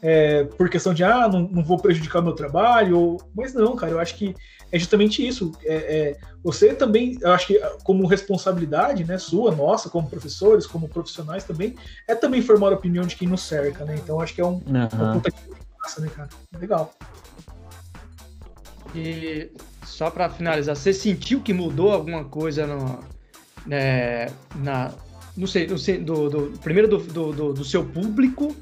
[0.00, 3.20] É, por questão de, ah, não, não vou prejudicar o meu trabalho, ou...
[3.34, 4.34] mas não, cara, eu acho que
[4.72, 5.52] é justamente isso.
[5.64, 10.88] É, é, você também, eu acho que como responsabilidade, né, sua, nossa, como professores, como
[10.88, 11.76] profissionais também,
[12.08, 13.96] é também formar a opinião de quem nos cerca, né?
[13.96, 14.88] Então acho que é um, uhum.
[14.92, 15.30] uma puta
[15.82, 16.28] massa, né, cara?
[16.58, 16.92] Legal.
[18.94, 19.50] E
[19.96, 23.00] só para finalizar, você sentiu que mudou alguma coisa no,
[23.70, 24.92] é, na,
[25.34, 26.98] não sei, não sei do, do, primeiro do,
[27.32, 28.54] do, do, seu público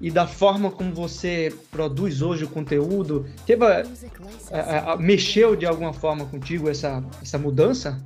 [0.00, 3.26] e da forma como você produz hoje o conteúdo?
[3.44, 3.84] Teve, é,
[4.52, 8.00] é, mexeu de alguma forma contigo essa, essa mudança?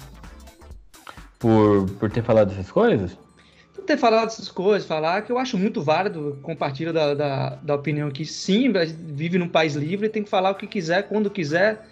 [1.39, 3.19] Por, por ter falado essas coisas?
[3.87, 8.11] ter falado essas coisas, falar que eu acho muito válido, compartilho da, da, da opinião
[8.11, 11.87] que sim, vive num país livre, tem que falar o que quiser, quando quiser,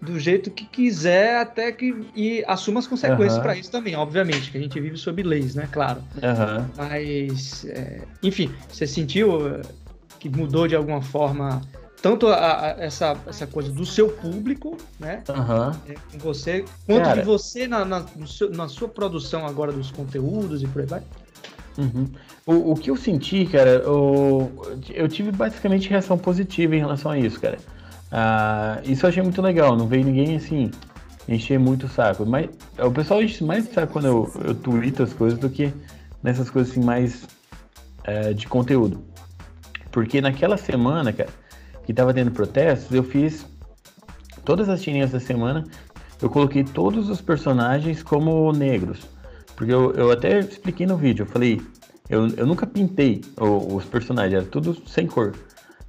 [0.00, 3.42] do jeito que quiser, até que e assuma as consequências uhum.
[3.42, 5.68] para isso também, obviamente, que a gente vive sob leis, né?
[5.72, 6.02] Claro.
[6.16, 6.66] Uhum.
[6.76, 9.62] Mas, é, enfim, você sentiu eh,
[10.18, 11.62] que mudou de alguma forma
[12.02, 15.22] tanto a, a, essa, essa coisa do seu público, né?
[15.28, 15.92] Uhum.
[15.92, 19.90] É, com você, quanto Cara, de você na, na, seu, na sua produção agora dos
[19.90, 21.02] conteúdos e por aí vai?
[21.78, 22.08] Uhum.
[22.46, 24.50] O, o que eu senti, cara, eu,
[24.90, 27.58] eu tive basicamente reação positiva em relação a isso, cara.
[28.10, 30.70] Ah, isso eu achei muito legal, não veio ninguém assim
[31.28, 32.24] encher muito o saco.
[32.24, 32.48] Mas
[32.78, 35.72] o pessoal enche mais o saco quando eu, eu tweeto as coisas do que
[36.22, 37.26] nessas coisas assim mais
[38.04, 39.04] é, de conteúdo.
[39.90, 41.30] Porque naquela semana, cara,
[41.84, 43.46] que tava tendo protestos, eu fiz
[44.44, 45.64] todas as tirinhas da semana,
[46.20, 49.06] eu coloquei todos os personagens como negros.
[49.56, 51.60] Porque eu, eu até expliquei no vídeo, eu falei,
[52.08, 55.34] eu, eu nunca pintei os personagens, era tudo sem cor.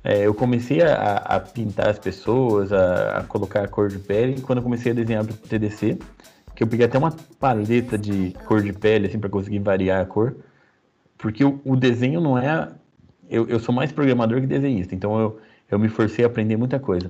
[0.04, 4.42] É, eu comecei a, a, pintar as pessoas, a, a, colocar a cor de pele,
[4.42, 5.98] quando eu comecei a desenhar para o TDC,
[6.56, 10.06] que eu peguei até uma paleta de cor de pele, assim, para conseguir variar a
[10.06, 10.38] cor,
[11.18, 12.70] porque o, o desenho não é...
[13.30, 15.40] Eu, eu, sou mais programador que desenhista, então eu,
[15.70, 17.10] eu me forcei a aprender muita coisa.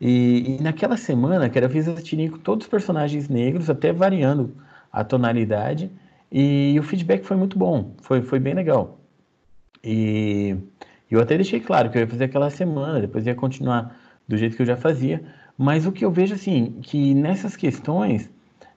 [0.00, 3.92] E, e naquela semana, que eu fiz a tirinha com todos os personagens negros, até
[3.92, 4.56] variando
[4.92, 5.90] a tonalidade
[6.30, 8.98] e o feedback foi muito bom, foi, foi bem legal.
[9.82, 10.56] E
[11.10, 13.96] eu até deixei claro que eu ia fazer aquela semana, depois ia continuar
[14.26, 15.22] do jeito que eu já fazia,
[15.56, 18.30] mas o que eu vejo assim, que nessas questões,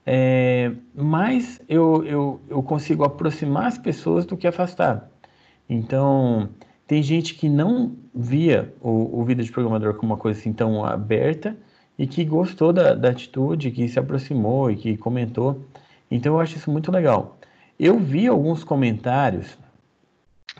[0.06, 5.10] é, mais eu, eu, eu consigo aproximar as pessoas do que afastar.
[5.68, 6.48] Então,
[6.86, 10.84] tem gente que não via o, o vídeo de programador como uma coisa assim tão
[10.84, 11.56] aberta
[11.98, 15.64] e que gostou da, da atitude, que se aproximou e que comentou.
[16.10, 17.38] Então eu acho isso muito legal.
[17.78, 19.58] Eu vi alguns comentários,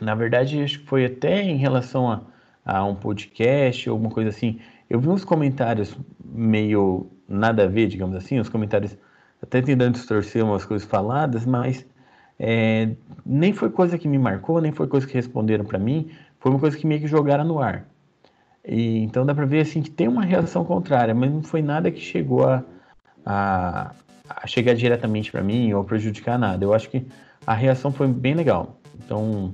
[0.01, 2.21] na verdade acho que foi até em relação a,
[2.65, 4.59] a um podcast ou alguma coisa assim.
[4.89, 8.97] Eu vi uns comentários meio nada a ver, digamos assim, os comentários
[9.41, 11.85] até tentando distorcer umas coisas faladas, mas
[12.39, 12.89] é,
[13.25, 16.09] nem foi coisa que me marcou, nem foi coisa que responderam para mim,
[16.39, 17.85] foi uma coisa que meio que jogaram no ar.
[18.65, 21.91] E, então dá para ver assim que tem uma reação contrária, mas não foi nada
[21.91, 22.63] que chegou a,
[23.25, 23.91] a,
[24.29, 26.63] a chegar diretamente para mim ou prejudicar nada.
[26.63, 27.05] Eu acho que
[27.45, 28.79] a reação foi bem legal.
[29.03, 29.53] Então,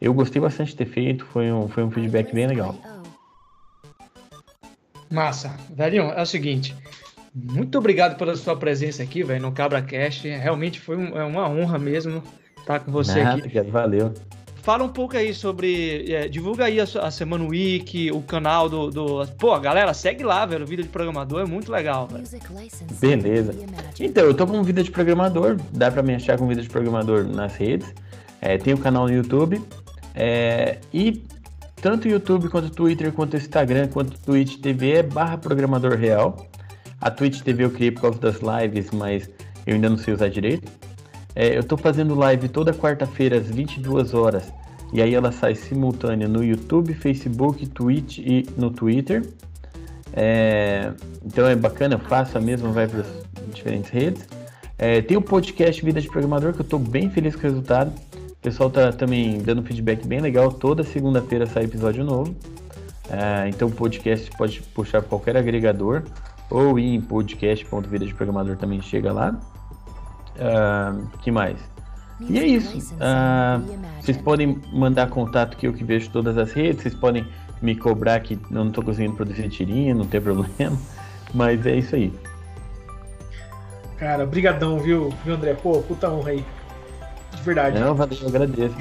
[0.00, 2.74] eu gostei bastante de ter feito, foi um, foi um feedback bem legal.
[5.10, 5.56] Massa.
[5.70, 6.74] Velho, é o seguinte.
[7.34, 10.26] Muito obrigado pela sua presença aqui, velho, no Cabra Cast.
[10.26, 12.22] Realmente foi um, é uma honra mesmo
[12.58, 13.60] estar com você Nada, aqui.
[13.62, 14.14] Valeu.
[14.62, 16.12] Fala um pouco aí sobre.
[16.12, 19.26] É, divulga aí a, a, Semana Week, o canal do, do.
[19.38, 20.66] Pô, galera, segue lá, velho.
[20.66, 22.24] Vida de programador é muito legal, velho.
[23.00, 23.54] Beleza.
[23.98, 25.56] Então, eu tô com Vida de Programador.
[25.72, 27.92] Dá pra me achar com Vida de Programador nas redes.
[28.40, 29.62] É, tem o canal no YouTube.
[30.14, 31.22] É, e
[31.80, 36.46] tanto YouTube quanto Twitter, quanto Instagram, quanto Twitch TV é barra programador real.
[37.00, 39.30] A Twitch TV eu criei por causa das lives, mas
[39.66, 40.70] eu ainda não sei usar direito.
[41.34, 44.52] É, eu estou fazendo live toda quarta-feira às 22 horas.
[44.92, 49.24] E aí ela sai simultânea no YouTube, Facebook, Twitch e no Twitter.
[50.12, 50.92] É,
[51.24, 53.06] então é bacana, faça mesmo, vai para as
[53.54, 54.28] diferentes redes.
[54.76, 57.92] É, tem o podcast Vida de Programador, que eu estou bem feliz com o resultado.
[58.40, 60.50] O pessoal tá também dando feedback bem legal.
[60.50, 62.34] Toda segunda-feira sai episódio novo.
[63.10, 66.04] É, então o podcast pode puxar para qualquer agregador
[66.48, 69.38] ou ir em podcast.vida de programador também chega lá.
[70.38, 71.58] Ah, que mais?
[72.18, 72.96] E é isso.
[72.98, 73.60] Ah,
[74.00, 76.82] vocês podem mandar contato que eu que vejo todas as redes.
[76.82, 77.26] Vocês podem
[77.60, 80.78] me cobrar que eu não estou conseguindo produzir tirinha, não tem problema.
[81.34, 82.10] Mas é isso aí.
[83.98, 85.52] Cara, brigadão, viu, viu, André?
[85.52, 86.44] Pô, puta honra aí.
[87.36, 87.78] De verdade.
[87.78, 88.74] Não, valeu, eu agradeço.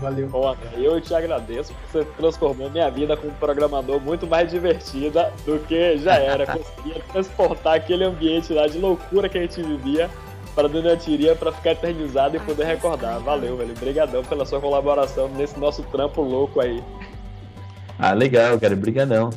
[0.00, 0.28] Valeu.
[0.28, 5.58] Bom, eu te agradeço por você transformou minha vida como programador muito mais divertida do
[5.60, 6.44] que já era.
[6.58, 10.10] Conseguia transportar aquele ambiente lá de loucura que a gente vivia
[10.54, 13.18] para dentro da tirinha para ficar eternizado e poder recordar.
[13.20, 13.72] Valeu, velho.
[13.72, 16.82] Obrigadão pela sua colaboração nesse nosso trampo louco aí.
[17.98, 18.74] Ah, legal, cara.
[18.74, 19.30] Obrigadão.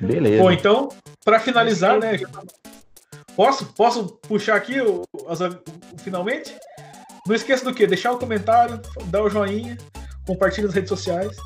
[0.00, 0.42] Beleza.
[0.42, 0.88] Bom, então,
[1.24, 2.18] pra finalizar, né?
[3.34, 5.58] Posso, posso puxar aqui o, as- o
[5.98, 6.54] finalmente?
[7.28, 7.86] Não esqueça do que?
[7.86, 9.76] Deixar o comentário, dar o joinha,
[10.26, 11.36] compartilha nas redes sociais.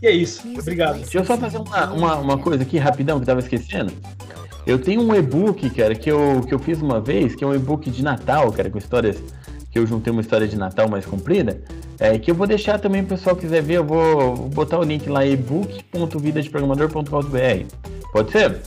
[0.00, 0.46] E é isso.
[0.58, 1.00] Obrigado.
[1.00, 3.92] Deixa eu só fazer uma, uma, uma coisa aqui rapidão que eu tava esquecendo.
[4.64, 7.54] Eu tenho um e-book, cara, que eu, que eu fiz uma vez, que é um
[7.54, 9.20] e-book de Natal, cara, com histórias.
[9.70, 11.60] Que eu juntei uma história de Natal mais comprida.
[11.98, 14.84] É, que eu vou deixar também, o pessoal quiser ver, eu vou, vou botar o
[14.84, 17.74] link lá, ebook.vidadeprogramador.com.br.
[18.12, 18.60] Pode ser?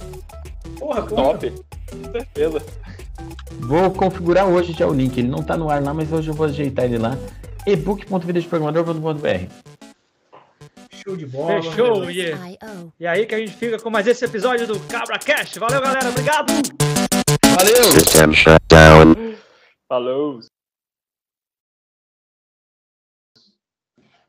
[0.78, 1.04] Porra.
[1.04, 1.54] Top.
[1.90, 2.62] Com certeza.
[3.60, 5.18] Vou configurar hoje já o link.
[5.18, 7.18] Ele não tá no ar lá, mas hoje eu vou ajeitar ele lá.
[7.66, 9.52] ebook.vidadeprogramador.com.br.
[10.92, 11.62] Show de bola.
[11.62, 12.58] Fechou, yeah.
[13.00, 15.58] E aí que a gente fica com mais esse episódio do Cabra Cash.
[15.58, 16.10] Valeu, galera.
[16.10, 16.52] Obrigado.
[17.56, 17.84] Valeu!
[17.92, 19.16] System shut down.
[19.88, 20.40] Falou.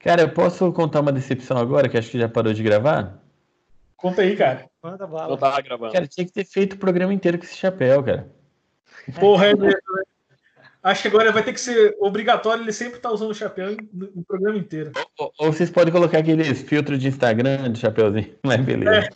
[0.01, 3.20] Cara, eu posso contar uma decepção agora, que acho que já parou de gravar?
[3.97, 4.70] Conta aí, cara.
[4.82, 5.36] Manda Eu bala.
[5.36, 5.93] tava gravando.
[5.93, 8.31] Cara, tinha que ter feito o programa inteiro com esse chapéu, cara.
[9.18, 10.02] Porra, é mesmo, né?
[10.82, 14.24] Acho que agora vai ter que ser obrigatório ele sempre estar usando o chapéu no,
[14.24, 14.93] programa inteiro.
[15.18, 19.06] Ou, ou vocês podem colocar aqueles filtros de Instagram de chapéuzinho, mas beleza.